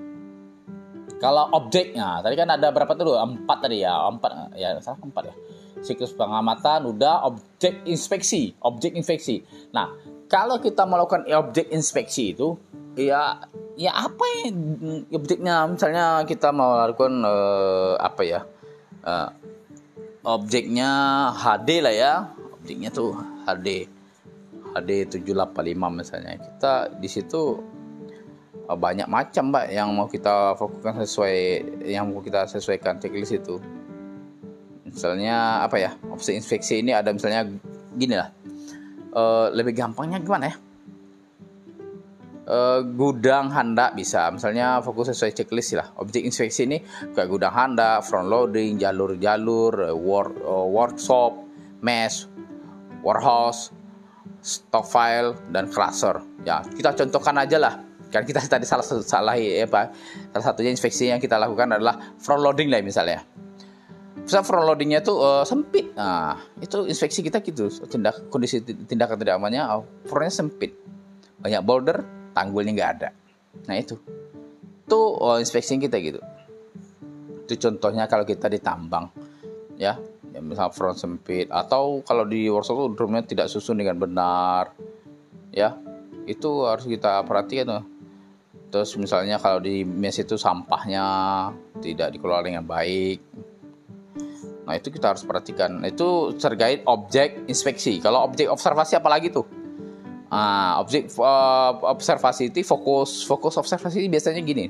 kalau 1.24 1.48
objeknya 1.56 2.20
tadi 2.20 2.36
kan 2.36 2.52
ada 2.52 2.68
berapa 2.68 2.92
tuh? 2.92 3.16
Empat 3.16 3.64
tadi 3.64 3.80
ya 3.80 3.96
empat. 4.12 4.52
Ya 4.60 4.76
salah 4.84 5.00
empat 5.00 5.32
ya. 5.32 5.34
Siklus 5.80 6.12
pengamatan 6.12 6.84
udah 6.92 7.24
objek 7.24 7.80
inspeksi 7.88 8.52
objek 8.60 8.92
inspeksi. 8.92 9.40
Nah 9.72 9.88
kalau 10.28 10.60
kita 10.60 10.84
melakukan 10.84 11.24
objek 11.32 11.72
inspeksi 11.72 12.36
itu 12.36 12.60
ya 13.00 13.40
ya 13.80 13.92
apa 13.96 14.24
ya 14.36 14.52
objeknya? 15.16 15.64
Misalnya 15.64 16.28
kita 16.28 16.52
mau 16.52 16.76
lakukan 16.76 17.24
uh, 17.24 17.96
apa 17.96 18.20
ya? 18.20 18.40
Uh, 19.00 19.28
objeknya 20.28 20.92
HD 21.32 21.80
lah 21.80 21.94
ya. 21.96 22.12
Objeknya 22.60 22.92
tuh 22.92 23.16
HD 23.48 23.88
HD 24.74 24.90
785 25.08 25.72
misalnya. 25.94 26.36
Kita 26.36 26.92
di 27.00 27.08
situ 27.08 27.62
banyak 28.72 29.04
macam 29.04 29.52
mbak 29.52 29.68
yang 29.68 29.92
mau 29.92 30.08
kita 30.08 30.56
fokuskan 30.56 31.04
sesuai 31.04 31.36
yang 31.84 32.08
mau 32.08 32.24
kita 32.24 32.48
sesuaikan 32.48 32.96
checklist 32.96 33.36
itu. 33.36 33.60
Misalnya 34.88 35.60
apa 35.60 35.76
ya 35.76 35.92
opsi 36.08 36.32
inspeksi 36.32 36.80
ini 36.80 36.96
ada 36.96 37.12
misalnya 37.12 37.44
gini 37.92 38.16
lah. 38.16 38.32
Uh, 39.14 39.46
lebih 39.52 39.76
gampangnya 39.76 40.18
gimana 40.18 40.48
ya? 40.48 40.56
Uh, 42.44 42.80
gudang 42.96 43.52
handak 43.52 43.92
bisa. 43.92 44.32
Misalnya 44.32 44.80
fokus 44.80 45.12
sesuai 45.12 45.36
checklist 45.36 45.76
lah. 45.76 45.92
Objek 46.00 46.24
inspeksi 46.24 46.64
ini 46.64 46.80
kayak 47.12 47.28
gudang 47.28 47.52
handak 47.52 48.00
front 48.08 48.32
loading 48.32 48.80
jalur-jalur 48.80 49.92
work, 49.92 50.40
uh, 50.40 50.64
workshop 50.64 51.36
mesh 51.84 52.24
warehouse 53.04 53.76
stock 54.40 54.88
file 54.88 55.36
dan 55.52 55.68
cluster. 55.68 56.24
Ya 56.48 56.64
kita 56.64 56.96
contohkan 56.96 57.36
aja 57.36 57.60
lah 57.60 57.93
kan 58.14 58.22
kita 58.22 58.38
tadi 58.54 58.62
salah 58.62 58.86
salah 58.86 59.34
ya 59.34 59.66
pak 59.66 59.90
salah 60.30 60.44
satunya 60.46 60.70
inspeksi 60.70 61.10
yang 61.10 61.18
kita 61.18 61.34
lakukan 61.34 61.74
adalah 61.74 62.14
front 62.22 62.46
loading 62.46 62.70
lah 62.70 62.78
misalnya. 62.78 63.26
Bisa 64.24 64.40
front 64.40 64.64
loadingnya 64.64 65.04
tuh 65.04 65.20
uh, 65.20 65.44
sempit. 65.44 65.92
Nah 65.98 66.38
itu 66.62 66.86
inspeksi 66.86 67.20
kita 67.20 67.42
gitu. 67.42 67.68
Tindak 67.90 68.30
kondisi 68.30 68.62
tindakan 68.62 69.20
tidak 69.20 69.36
amannya 69.36 69.66
uh, 69.66 69.84
frontnya 70.08 70.32
sempit. 70.32 70.72
Banyak 71.42 71.60
boulder 71.60 72.00
tanggulnya 72.32 72.72
nggak 72.72 72.90
ada. 72.96 73.08
Nah 73.68 73.76
itu. 73.76 74.00
Tuh 74.88 75.18
uh, 75.20 75.36
inspeksi 75.42 75.76
kita 75.76 76.00
gitu. 76.00 76.24
Itu 77.44 77.60
contohnya 77.60 78.08
kalau 78.08 78.24
kita 78.24 78.48
ditambang 78.48 79.12
ya, 79.76 80.00
ya 80.32 80.40
misal 80.40 80.72
front 80.72 80.96
sempit. 80.96 81.52
Atau 81.52 82.00
kalau 82.00 82.24
di 82.24 82.48
workshop 82.48 82.80
tuh 82.80 82.90
drumnya 82.96 83.28
tidak 83.28 83.52
susun 83.52 83.76
dengan 83.76 84.00
benar 84.00 84.72
ya. 85.52 85.76
Itu 86.24 86.64
harus 86.64 86.88
kita 86.88 87.20
perhatikan 87.28 87.68
tuh 87.68 87.93
terus 88.74 88.98
misalnya 88.98 89.38
kalau 89.38 89.62
di 89.62 89.86
mes 89.86 90.18
itu 90.18 90.34
sampahnya 90.34 91.06
tidak 91.78 92.10
dikelola 92.10 92.42
dengan 92.42 92.66
baik. 92.66 93.22
Nah 94.66 94.74
itu 94.74 94.90
kita 94.90 95.14
harus 95.14 95.22
perhatikan. 95.22 95.78
Itu 95.86 96.34
terkait 96.34 96.82
objek 96.82 97.46
inspeksi. 97.46 98.02
Kalau 98.02 98.26
objek 98.26 98.50
observasi 98.50 98.98
apalagi 98.98 99.30
tuh? 99.30 99.46
Nah, 100.34 100.82
objek 100.82 101.06
uh, 101.14 101.78
observasi 101.86 102.50
itu 102.50 102.66
fokus 102.66 103.22
fokus 103.22 103.54
observasi 103.54 104.02
ini 104.02 104.10
biasanya 104.10 104.42
gini. 104.42 104.66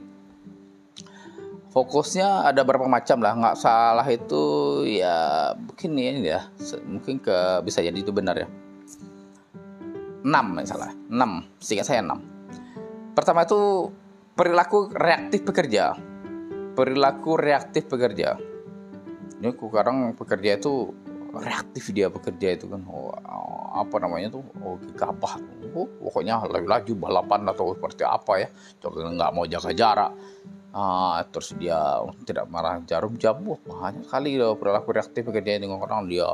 Fokusnya 1.72 2.44
ada 2.44 2.60
berapa 2.60 2.84
macam 2.84 3.24
lah. 3.24 3.32
Nggak 3.32 3.56
salah 3.56 4.04
itu 4.12 4.44
ya 4.84 5.56
mungkin 5.56 5.96
ini 5.96 6.28
ya. 6.28 6.44
Mungkin 6.84 7.24
ke 7.24 7.64
bisa 7.64 7.80
jadi 7.80 7.96
itu 7.96 8.12
benar 8.12 8.36
ya. 8.36 8.48
6 10.20 10.28
misalnya. 10.52 10.92
6 11.08 11.64
sehingga 11.64 11.88
saya 11.88 12.04
6 12.04 12.33
Pertama 13.14 13.46
itu 13.46 13.94
perilaku 14.34 14.90
reaktif 14.90 15.46
pekerja. 15.46 15.94
Perilaku 16.74 17.38
reaktif 17.38 17.86
pekerja. 17.86 18.34
Ini 19.38 19.54
sekarang 19.54 20.18
pekerja 20.18 20.58
itu 20.58 20.90
reaktif 21.34 21.94
dia 21.94 22.10
bekerja 22.10 22.58
itu 22.58 22.66
kan. 22.66 22.82
Oh, 22.90 23.14
apa 23.74 24.02
namanya 24.02 24.34
tuh? 24.34 24.42
Oh 24.62 24.78
gigabah 24.82 25.38
oh, 25.74 25.86
pokoknya 26.02 26.42
laju-laju 26.46 26.92
balapan 26.94 27.40
atau 27.50 27.74
seperti 27.74 28.02
apa 28.02 28.32
ya. 28.42 28.48
Coba 28.82 29.06
nggak 29.10 29.32
mau 29.34 29.46
jaga 29.46 29.70
jarak. 29.70 30.12
Ah, 30.74 31.22
terus 31.30 31.54
dia 31.54 31.78
tidak 32.26 32.50
marah 32.50 32.82
jarum 32.82 33.14
jam. 33.14 33.38
Wah 33.46 33.58
banyak 33.62 34.10
kali 34.10 34.34
loh 34.38 34.58
perilaku 34.58 34.90
reaktif 34.90 35.22
pekerja 35.22 35.62
dengan 35.62 35.78
orang. 35.78 36.10
Dia 36.10 36.26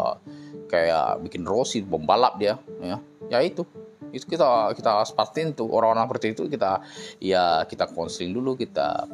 kayak 0.69 1.21
bikin 1.29 1.45
rosi 1.45 1.85
pembalap 1.85 2.41
dia 2.41 2.57
ya. 2.81 2.97
Ya 3.29 3.39
itu 3.45 3.69
itu 4.11 4.27
kita 4.27 4.75
kita 4.75 5.07
pastiin 5.15 5.55
tuh 5.55 5.71
orang-orang 5.71 6.07
seperti 6.11 6.27
itu 6.35 6.43
kita 6.51 6.83
ya 7.23 7.63
kita 7.67 7.91
konseling 7.91 8.35
dulu 8.35 8.59
kita 8.59 9.07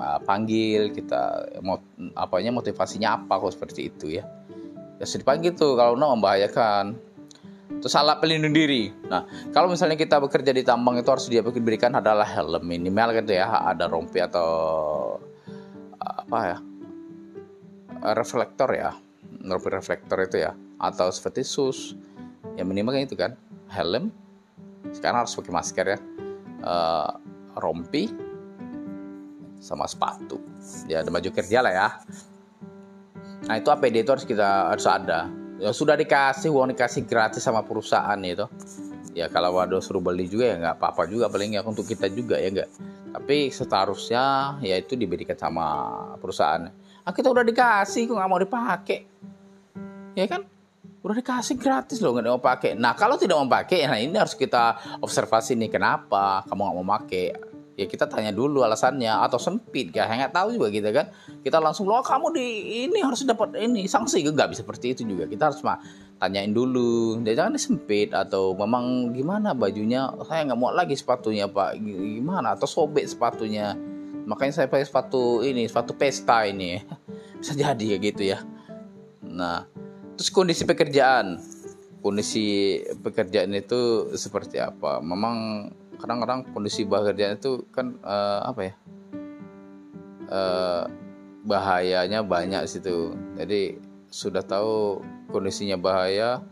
uh, 0.00 0.18
panggil 0.24 0.90
kita 0.96 1.52
mau 1.60 1.78
apanya 2.16 2.50
motivasinya 2.56 3.20
apa 3.20 3.36
kok 3.36 3.52
seperti 3.52 3.92
itu 3.92 4.06
ya. 4.20 4.24
Ya 5.00 5.04
dipanggil 5.08 5.56
tuh 5.56 5.76
kalau 5.76 5.96
no 5.96 6.12
membahayakan. 6.16 7.12
Terus 7.80 7.94
alat 7.96 8.18
pelindung 8.20 8.52
diri. 8.52 8.90
Nah 9.08 9.24
kalau 9.54 9.70
misalnya 9.70 9.96
kita 9.96 10.20
bekerja 10.20 10.52
di 10.52 10.66
tambang 10.66 10.98
itu 11.00 11.08
harus 11.08 11.30
dia 11.30 11.40
diberikan 11.40 11.96
adalah 11.96 12.26
helm 12.26 12.66
minimal 12.66 13.14
gitu 13.16 13.32
ya 13.38 13.46
ada 13.46 13.86
rompi 13.88 14.20
atau 14.20 14.50
apa 15.96 16.38
ya 16.44 16.58
reflektor 18.16 18.68
ya 18.74 18.90
rompi 19.46 19.68
reflektor 19.72 20.18
itu 20.20 20.36
ya 20.44 20.52
atau 20.76 21.08
seperti 21.08 21.46
sus. 21.46 21.94
Ya 22.58 22.66
minimal 22.66 23.00
itu 23.00 23.16
kan 23.16 23.38
helm 23.70 24.12
sekarang 24.92 25.24
harus 25.24 25.36
pakai 25.36 25.52
masker 25.52 25.86
ya. 25.96 25.98
Uh, 26.60 27.10
rompi 27.56 28.12
sama 29.60 29.84
sepatu. 29.84 30.40
Ya 30.88 31.04
ada 31.04 31.12
baju 31.12 31.28
kerja 31.32 31.60
lah 31.60 31.72
ya. 31.72 31.88
Nah 33.48 33.54
itu 33.56 33.68
APD 33.68 34.04
itu 34.04 34.10
harus 34.12 34.26
kita 34.28 34.72
harus 34.72 34.86
ada. 34.88 35.28
Ya 35.60 35.76
sudah 35.76 35.96
dikasih 35.96 36.48
uang 36.48 36.72
dikasih 36.72 37.04
gratis 37.04 37.44
sama 37.44 37.60
perusahaan 37.64 38.16
itu. 38.24 38.48
Ya 39.12 39.28
kalau 39.28 39.56
waduh 39.58 39.82
suruh 39.82 40.00
beli 40.00 40.30
juga 40.30 40.54
ya 40.54 40.56
nggak 40.56 40.76
apa-apa 40.80 41.10
juga 41.10 41.26
paling 41.26 41.58
ya 41.58 41.66
untuk 41.66 41.82
kita 41.82 42.06
juga 42.06 42.38
ya 42.38 42.46
enggak 42.46 42.70
tapi 43.10 43.50
seharusnya 43.50 44.56
ya 44.62 44.78
itu 44.78 44.94
diberikan 44.94 45.34
sama 45.34 45.66
perusahaan. 46.22 46.70
Ah 47.02 47.10
kita 47.10 47.26
udah 47.26 47.42
dikasih 47.42 48.06
kok 48.06 48.14
nggak 48.14 48.30
mau 48.30 48.38
dipakai? 48.38 48.98
Ya 50.14 50.26
kan 50.30 50.46
udah 51.00 51.16
dikasih 51.16 51.56
gratis 51.56 51.98
loh 52.04 52.12
nggak 52.12 52.28
mau 52.28 52.42
pakai. 52.42 52.76
Nah 52.76 52.92
kalau 52.92 53.16
tidak 53.16 53.40
mau 53.40 53.48
pakai 53.48 53.88
nah 53.88 53.96
ini 53.96 54.16
harus 54.20 54.36
kita 54.36 54.76
observasi 55.00 55.56
nih 55.56 55.72
kenapa 55.72 56.44
kamu 56.44 56.60
nggak 56.60 56.76
mau 56.76 56.88
pakai? 57.00 57.26
Ya 57.80 57.88
kita 57.88 58.04
tanya 58.04 58.28
dulu 58.28 58.60
alasannya 58.60 59.08
atau 59.08 59.40
sempit 59.40 59.88
ya 59.96 60.04
nggak 60.04 60.36
tahu 60.36 60.60
juga 60.60 60.68
gitu 60.68 60.92
kan. 60.92 61.08
Kita 61.40 61.56
langsung 61.56 61.88
loh 61.88 62.04
kamu 62.04 62.36
di 62.36 62.46
ini 62.84 63.00
harus 63.00 63.24
dapat 63.24 63.56
ini 63.56 63.88
sanksi 63.88 64.20
nggak 64.20 64.52
bisa 64.52 64.60
seperti 64.60 64.92
itu 64.92 65.08
juga. 65.08 65.24
Kita 65.24 65.48
harus 65.48 65.64
mah 65.64 65.80
tanyain 66.20 66.52
dulu. 66.52 67.16
Dia 67.24 67.32
jangan 67.32 67.56
sempit 67.56 68.12
atau 68.12 68.52
memang 68.52 69.16
gimana 69.16 69.56
bajunya? 69.56 70.12
Saya 70.28 70.52
nggak 70.52 70.58
mau 70.60 70.68
lagi 70.68 70.92
sepatunya 70.92 71.48
pak. 71.48 71.80
Gimana? 71.80 72.60
Atau 72.60 72.68
sobek 72.68 73.08
sepatunya. 73.08 73.72
Makanya 74.28 74.52
saya 74.52 74.66
pakai 74.68 74.84
sepatu 74.84 75.40
ini 75.40 75.64
sepatu 75.64 75.96
pesta 75.96 76.44
ini. 76.44 76.76
Bisa 77.40 77.56
jadi 77.56 77.96
ya 77.96 77.96
gitu 77.96 78.22
ya. 78.36 78.44
Nah 79.24 79.64
Terus 80.20 80.36
kondisi 80.36 80.68
pekerjaan. 80.68 81.40
Kondisi 82.04 82.76
pekerjaan 83.00 83.56
itu 83.56 84.12
seperti 84.12 84.60
apa? 84.60 85.00
Memang 85.00 85.64
kadang-kadang 85.96 86.44
kondisi 86.52 86.84
pekerjaan 86.84 87.40
itu 87.40 87.64
kan 87.72 87.96
uh, 88.04 88.44
apa 88.44 88.60
ya? 88.68 88.74
Uh, 90.28 90.84
bahayanya 91.48 92.20
banyak 92.20 92.68
situ. 92.68 93.16
Jadi 93.40 93.80
sudah 94.12 94.44
tahu 94.44 95.00
kondisinya 95.32 95.80
bahaya, 95.80 96.44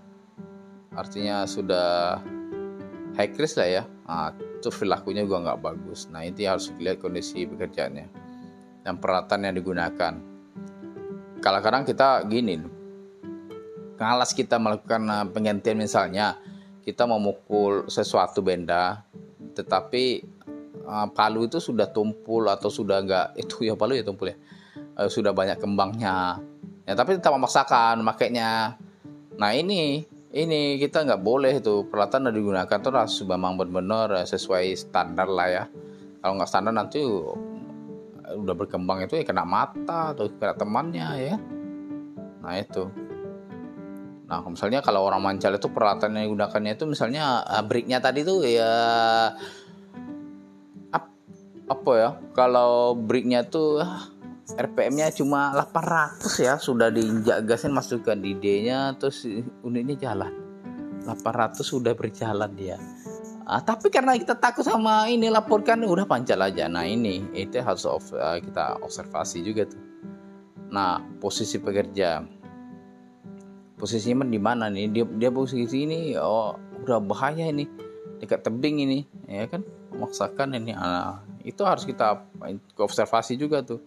artinya 0.97 1.45
sudah 1.45 2.25
high 3.21 3.37
risk 3.37 3.61
lah 3.61 3.69
ya. 3.69 3.83
Nah, 4.09 4.33
itu 4.33 4.73
perilakunya 4.73 5.29
juga 5.29 5.45
nggak 5.45 5.61
bagus. 5.61 6.09
Nah 6.09 6.25
itu 6.25 6.49
harus 6.49 6.73
dilihat 6.73 7.05
kondisi 7.05 7.45
pekerjaannya 7.45 8.09
dan 8.89 8.97
peralatan 8.97 9.45
yang 9.45 9.61
digunakan. 9.61 10.17
Kalau 11.45 11.61
kadang 11.61 11.85
kita 11.85 12.25
gini, 12.25 12.78
ngalas 13.99 14.31
kita 14.33 14.57
melakukan 14.57 15.03
uh, 15.11 15.27
penggantian 15.29 15.79
misalnya 15.79 16.39
kita 16.87 17.05
memukul 17.05 17.85
sesuatu 17.91 18.41
benda 18.41 19.03
tetapi 19.53 20.23
uh, 20.87 21.11
palu 21.11 21.51
itu 21.51 21.59
sudah 21.59 21.91
tumpul 21.91 22.47
atau 22.47 22.71
sudah 22.71 23.03
enggak 23.03 23.27
itu 23.43 23.67
ya 23.67 23.75
palu 23.75 23.99
ya 23.99 24.07
tumpul 24.07 24.31
ya 24.31 24.39
uh, 24.99 25.09
sudah 25.09 25.31
banyak 25.31 25.63
kembangnya. 25.63 26.43
Ya 26.85 26.93
tapi 26.99 27.17
tetap 27.17 27.33
memaksakan 27.39 28.03
makainya. 28.03 28.75
Nah 29.39 29.51
ini 29.55 30.03
ini 30.35 30.77
kita 30.83 31.07
nggak 31.07 31.23
boleh 31.23 31.63
itu 31.63 31.87
peralatan 31.89 32.29
yang 32.29 32.37
digunakan 32.43 32.79
itu 32.81 32.91
harus 32.91 33.17
memang 33.25 33.57
benar-benar 33.57 34.27
sesuai 34.27 34.75
standar 34.75 35.31
lah 35.31 35.49
ya. 35.49 35.65
Kalau 36.19 36.35
nggak 36.35 36.51
standar 36.51 36.75
nanti 36.75 37.01
udah 38.29 38.55
berkembang 38.59 39.09
itu 39.09 39.17
ya 39.17 39.25
kena 39.25 39.47
mata 39.47 40.13
atau 40.13 40.27
kena 40.29 40.55
temannya 40.59 41.09
ya. 41.33 41.37
Nah 42.43 42.55
itu 42.59 42.89
Nah, 44.29 44.45
misalnya 44.45 44.85
kalau 44.85 45.09
orang 45.09 45.25
mancal 45.25 45.57
itu 45.57 45.73
peralatan 45.73 46.13
yang 46.21 46.29
digunakannya 46.29 46.77
itu 46.77 46.85
misalnya 46.85 47.41
uh, 47.49 47.65
bricknya 47.65 47.97
tadi 47.97 48.21
tuh 48.29 48.45
ya 48.45 48.73
ap, 50.93 51.05
apa 51.65 51.93
ya? 51.97 52.11
Kalau 52.37 52.93
bricknya 52.93 53.49
tuh 53.49 53.81
uh, 53.81 54.05
RPM-nya 54.53 55.09
cuma 55.17 55.57
800 55.57 56.45
ya, 56.45 56.55
sudah 56.61 56.93
diinjak 56.93 57.49
gasin 57.49 57.73
masukkan 57.73 58.21
di 58.21 58.37
D-nya 58.37 58.93
terus 59.01 59.25
unitnya 59.65 60.13
jalan. 60.13 60.33
800 61.09 61.65
sudah 61.65 61.97
berjalan 61.97 62.53
dia. 62.53 62.77
Uh, 63.49 63.65
tapi 63.65 63.89
karena 63.89 64.13
kita 64.13 64.37
takut 64.37 64.61
sama 64.61 65.09
ini 65.09 65.33
laporkan 65.33 65.81
udah 65.89 66.05
pancal 66.05 66.45
aja. 66.45 66.69
Nah, 66.69 66.85
ini 66.85 67.25
itu 67.33 67.65
harus 67.65 67.89
of, 67.89 68.05
uh, 68.13 68.37
kita 68.37 68.77
observasi 68.85 69.41
juga 69.41 69.65
tuh. 69.65 69.81
Nah, 70.69 71.01
posisi 71.17 71.57
pekerja 71.57 72.37
posisinya 73.79 74.27
di 74.27 74.41
mana 74.43 74.67
nih? 74.67 74.91
Dia 74.91 75.05
dia 75.07 75.31
posisi 75.31 75.87
ini 75.87 76.19
oh 76.19 76.59
udah 76.85 76.99
bahaya 76.99 77.49
ini. 77.49 77.65
Dekat 78.19 78.43
tebing 78.43 78.83
ini 78.83 78.99
ya 79.31 79.47
kan? 79.47 79.63
Memaksakan 79.95 80.59
ini. 80.59 80.75
Ah, 80.75 81.23
itu 81.47 81.63
harus 81.63 81.87
kita 81.87 82.27
observasi 82.75 83.39
juga 83.39 83.63
tuh. 83.63 83.81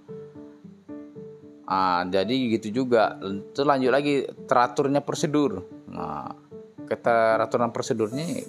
Ah 1.68 2.08
jadi 2.08 2.56
gitu 2.56 2.84
juga. 2.84 3.20
Itu 3.20 3.68
lanjut 3.68 3.92
lagi 3.92 4.24
teraturnya 4.48 5.04
prosedur. 5.04 5.68
Nah 5.92 6.32
keteraturan 6.88 7.72
prosedurnya 7.72 8.44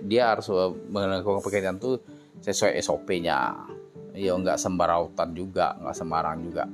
dia 0.00 0.32
harus 0.32 0.48
melakukan 0.88 1.44
pekerjaan 1.44 1.76
tuh 1.76 2.00
sesuai 2.40 2.80
SOP-nya 2.80 3.68
ya 4.16 4.32
nggak 4.32 4.56
sembarautan 4.56 5.36
juga 5.36 5.76
nggak 5.76 5.96
sembarang 5.96 6.36
juga 6.40 6.64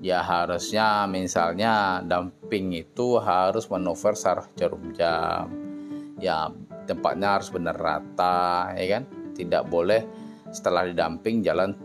ya 0.00 0.24
harusnya 0.24 1.04
misalnya 1.04 2.00
dumping 2.00 2.72
itu 2.72 3.20
harus 3.20 3.68
manuver 3.68 4.16
saraf 4.16 4.48
jarum 4.56 4.90
jam. 4.96 5.46
Ya 6.20 6.48
tempatnya 6.88 7.38
harus 7.38 7.52
benar 7.52 7.76
rata 7.76 8.72
ya 8.74 8.98
kan? 8.98 9.04
Tidak 9.36 9.68
boleh 9.68 10.02
setelah 10.50 10.88
didamping 10.88 11.44
jalan 11.44 11.76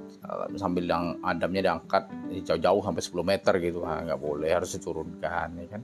sambil 0.57 0.89
yang 0.89 1.21
adamnya 1.21 1.69
diangkat 1.71 2.09
jauh-jauh 2.41 2.81
sampai 2.81 3.03
10 3.03 3.21
meter 3.21 3.53
gitu. 3.61 3.83
Nggak 3.83 4.19
boleh 4.19 4.49
harus 4.49 4.73
diturunkan 4.73 5.47
ya 5.61 5.67
kan? 5.69 5.81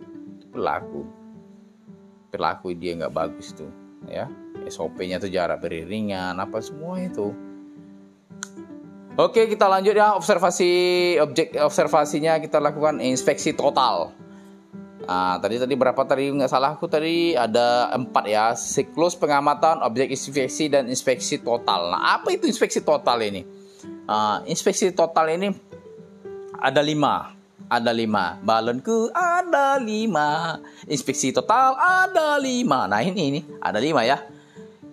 Pelaku 0.52 1.22
perilaku 2.32 2.72
dia 2.80 2.96
nggak 2.96 3.13
bagus 3.13 3.52
tuh 3.52 3.70
ya. 4.08 4.32
SOP-nya 4.72 5.20
tuh 5.20 5.28
jarak 5.28 5.60
beriringan 5.60 6.39
apa 6.39 6.63
semua 6.63 6.96
itu 7.02 7.36
Oke 9.19 9.43
kita 9.52 9.67
lanjut 9.67 9.91
ya. 9.91 10.15
Observasi 10.15 10.71
objek 11.19 11.52
observasinya 11.60 12.39
kita 12.39 12.63
lakukan 12.63 13.04
inspeksi 13.04 13.52
total. 13.52 14.15
Nah, 15.02 15.36
tadi 15.43 15.60
tadi 15.60 15.74
berapa? 15.76 16.00
Tadi 16.00 16.32
nggak 16.32 16.47
salah 16.47 16.80
aku 16.80 16.88
tadi 16.88 17.36
ada 17.36 17.91
empat 17.91 18.24
ya. 18.32 18.56
Siklus 18.56 19.19
pengamatan 19.19 19.84
objek 19.84 20.15
inspeksi 20.15 20.71
dan 20.71 20.88
inspeksi 20.88 21.43
total. 21.43 21.91
Nah 21.91 22.15
apa 22.15 22.32
itu 22.32 22.47
inspeksi 22.47 22.80
total 22.80 23.19
ini? 23.19 23.43
Uh, 24.08 24.39
inspeksi 24.47 24.95
total 24.95 25.28
ini 25.36 25.52
ada 26.56 26.80
lima. 26.80 27.36
Ada 27.67 27.91
lima. 27.91 28.39
Balonku 28.39 29.12
ada 29.12 29.76
lima. 29.76 30.56
Inspeksi 30.88 31.36
total 31.36 31.76
ada 31.76 32.39
lima. 32.39 32.88
Nah 32.88 33.04
ini 33.04 33.21
ini. 33.28 33.41
Ada 33.60 33.84
lima 33.84 34.08
ya. 34.08 34.24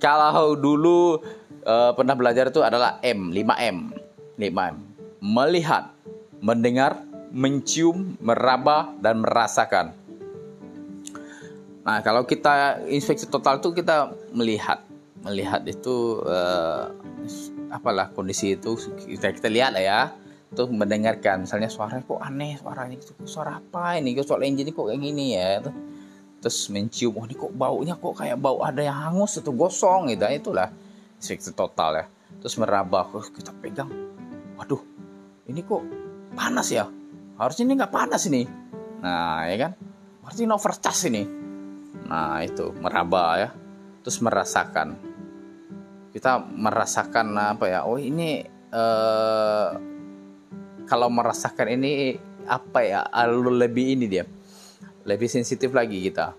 Kalau 0.03 0.59
dulu 0.59 1.23
uh, 1.63 1.95
pernah 1.95 2.19
belajar 2.19 2.51
itu 2.51 2.63
adalah 2.67 2.99
M 3.03 3.31
5 3.31 3.67
M 3.67 3.98
5 4.39 4.47
M 4.47 4.89
melihat 5.19 5.91
mendengar 6.39 7.03
mencium 7.35 8.17
meraba 8.23 8.95
dan 9.03 9.21
merasakan. 9.21 9.93
Nah 11.83 11.99
kalau 12.05 12.25
kita 12.25 12.85
inspeksi 12.89 13.29
total 13.29 13.59
itu 13.61 13.75
kita 13.75 14.15
melihat. 14.33 14.85
Melihat 15.27 15.67
itu 15.67 16.23
uh, 16.23 16.95
apalah 17.75 18.15
kondisi 18.15 18.55
itu 18.55 18.79
kita 19.11 19.35
kita 19.35 19.49
lihat 19.51 19.75
lah 19.75 19.83
ya. 19.83 20.01
Tuh 20.55 20.71
mendengarkan. 20.71 21.45
Misalnya 21.45 21.69
suara 21.69 22.01
kok 22.01 22.23
aneh 22.23 22.57
suaranya 22.57 22.97
itu 22.97 23.13
suara 23.27 23.59
apa 23.59 23.99
ini? 23.99 24.15
Kok 24.17 24.25
suara 24.25 24.47
engine 24.47 24.73
kok 24.73 24.89
kayak 24.89 25.03
gini 25.03 25.37
ya 25.37 25.61
tuh. 25.61 25.75
terus 26.39 26.71
mencium 26.71 27.19
oh 27.19 27.27
ini 27.27 27.35
kok 27.35 27.51
baunya 27.51 27.99
kok 27.99 28.15
kayak 28.15 28.39
bau 28.39 28.63
ada 28.63 28.79
yang 28.79 28.95
hangus 28.95 29.43
itu 29.43 29.51
gosong? 29.51 30.15
Gitu 30.15 30.23
itulah 30.31 30.71
inspeksi 31.19 31.51
total 31.51 31.99
ya. 31.99 32.05
Terus 32.39 32.55
meraba 32.63 33.03
kok 33.11 33.35
kita 33.35 33.51
pegang 33.59 33.91
waduh 34.59 34.83
ini 35.49 35.65
kok 35.65 35.83
panas 36.35 36.69
ya? 36.69 36.85
Harusnya 37.39 37.65
ini 37.71 37.75
nggak 37.79 37.95
panas 37.95 38.23
ini. 38.29 38.43
Nah 39.01 39.47
ya 39.47 39.57
kan? 39.57 39.73
Berarti 40.21 40.41
ini 40.45 40.53
overcharge 40.53 41.03
ini. 41.09 41.23
Nah 42.11 42.43
itu 42.43 42.75
meraba 42.83 43.39
ya. 43.39 43.49
Terus 44.05 44.19
merasakan. 44.21 44.99
Kita 46.13 46.43
merasakan 46.43 47.33
apa 47.39 47.65
ya? 47.71 47.81
Oh 47.87 47.97
ini 47.97 48.43
eh, 48.75 49.69
kalau 50.85 51.09
merasakan 51.09 51.79
ini 51.79 52.19
apa 52.45 52.81
ya? 52.83 53.07
Lebih 53.33 53.97
ini 53.97 54.05
dia. 54.11 54.27
Lebih 55.07 55.31
sensitif 55.31 55.73
lagi 55.73 56.03
kita. 56.03 56.35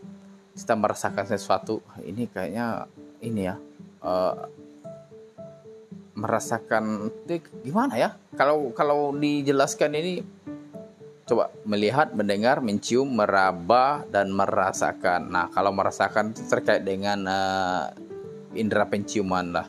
Kita 0.53 0.75
merasakan 0.75 1.23
sesuatu 1.23 1.79
ini 2.03 2.27
kayaknya 2.27 2.83
ini 3.23 3.47
ya 3.47 3.55
uh, 4.03 4.35
merasakan 6.19 7.07
gimana 7.63 7.95
ya? 7.95 8.09
Kalau 8.35 8.75
kalau 8.75 9.15
dijelaskan 9.15 9.95
ini 9.95 10.13
coba 11.23 11.53
melihat 11.63 12.11
mendengar 12.11 12.59
mencium 12.59 13.07
meraba 13.07 14.03
dan 14.11 14.33
merasakan. 14.35 15.31
Nah 15.31 15.47
kalau 15.53 15.71
merasakan 15.71 16.35
itu 16.35 16.43
terkait 16.49 16.83
dengan 16.83 17.23
uh, 17.23 17.89
indera 18.53 18.83
penciuman 18.85 19.55
lah. 19.55 19.67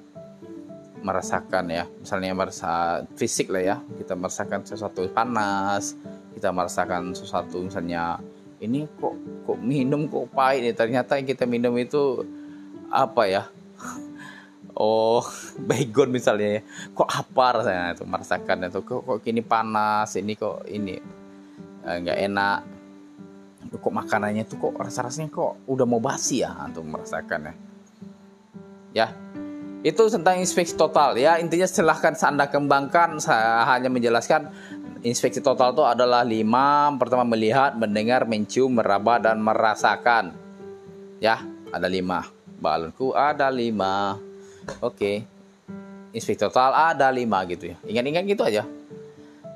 Merasakan 1.00 1.72
ya 1.72 1.88
misalnya 1.88 2.34
merasa 2.34 3.06
fisik 3.14 3.48
lah 3.48 3.62
ya. 3.62 3.76
Kita 3.96 4.18
merasakan 4.18 4.66
sesuatu 4.66 5.06
panas 5.14 5.96
kita 6.40 6.56
merasakan 6.56 7.12
sesuatu 7.12 7.60
misalnya 7.60 8.16
ini 8.64 8.88
kok 9.00 9.14
kok 9.44 9.58
minum 9.60 10.08
kok 10.08 10.32
pahit 10.32 10.64
nih? 10.64 10.74
Ternyata 10.76 11.20
yang 11.20 11.28
kita 11.28 11.44
minum 11.44 11.74
itu 11.76 12.24
apa 12.88 13.28
ya 13.28 13.42
oh 14.80 15.20
baygon 15.68 16.08
misalnya 16.08 16.58
ya 16.58 16.60
kok 16.96 17.08
apa 17.12 17.44
rasanya 17.60 17.92
itu 17.92 18.04
merasakan 18.08 18.56
itu 18.72 18.80
kok 18.80 19.00
kok 19.04 19.18
kini 19.20 19.44
panas 19.44 20.16
ini 20.16 20.32
kok 20.34 20.64
ini 20.72 20.96
eh, 21.84 21.96
nggak 22.00 22.16
eh, 22.16 22.26
enak 22.26 22.58
kok 23.70 23.92
makanannya 23.92 24.48
itu 24.48 24.56
kok 24.56 24.72
rasa 24.80 25.04
rasanya 25.04 25.28
kok 25.28 25.68
udah 25.68 25.84
mau 25.84 26.00
basi 26.00 26.42
ya 26.42 26.56
untuk 26.64 26.88
merasakan 26.88 27.52
ya 27.52 27.54
ya 28.90 29.08
itu 29.80 30.12
tentang 30.12 30.36
inspeksi 30.36 30.76
total 30.76 31.16
ya. 31.16 31.40
Intinya 31.40 31.64
silahkan 31.64 32.12
Anda 32.12 32.52
kembangkan. 32.52 33.16
Saya 33.16 33.64
hanya 33.64 33.88
menjelaskan 33.88 34.52
inspeksi 35.00 35.40
total 35.40 35.72
itu 35.72 35.80
adalah 35.88 36.20
lima. 36.20 36.92
Pertama 37.00 37.24
melihat, 37.24 37.72
mendengar, 37.80 38.28
mencium, 38.28 38.76
meraba 38.76 39.16
dan 39.16 39.40
merasakan. 39.40 40.36
Ya, 41.16 41.40
ada 41.72 41.88
lima. 41.88 42.28
Balonku 42.60 43.16
ada 43.16 43.48
lima. 43.48 44.20
Oke. 44.80 45.24
Inspeksi 46.10 46.42
total 46.42 46.74
ada 46.74 47.06
lima 47.10 47.42
gitu 47.46 47.70
ya. 47.70 47.76
Ingat-ingat 47.86 48.24
gitu 48.26 48.42
aja. 48.42 48.66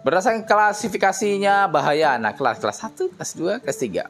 Berdasarkan 0.05 0.45
klasifikasinya 0.45 1.67
bahaya. 1.67 2.15
Nah, 2.21 2.37
kelas 2.37 2.61
kelas 2.61 2.79
1, 2.93 3.17
kelas 3.17 3.31
2, 3.35 3.65
kelas 3.65 3.79
3. 3.81 4.07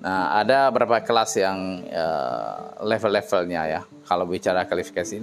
Nah, 0.00 0.40
ada 0.40 0.72
beberapa 0.72 1.02
kelas 1.04 1.36
yang 1.36 1.84
uh, 1.92 2.80
level-levelnya 2.80 3.62
ya 3.68 3.80
kalau 4.08 4.24
bicara 4.24 4.64
kualifikasi 4.64 5.20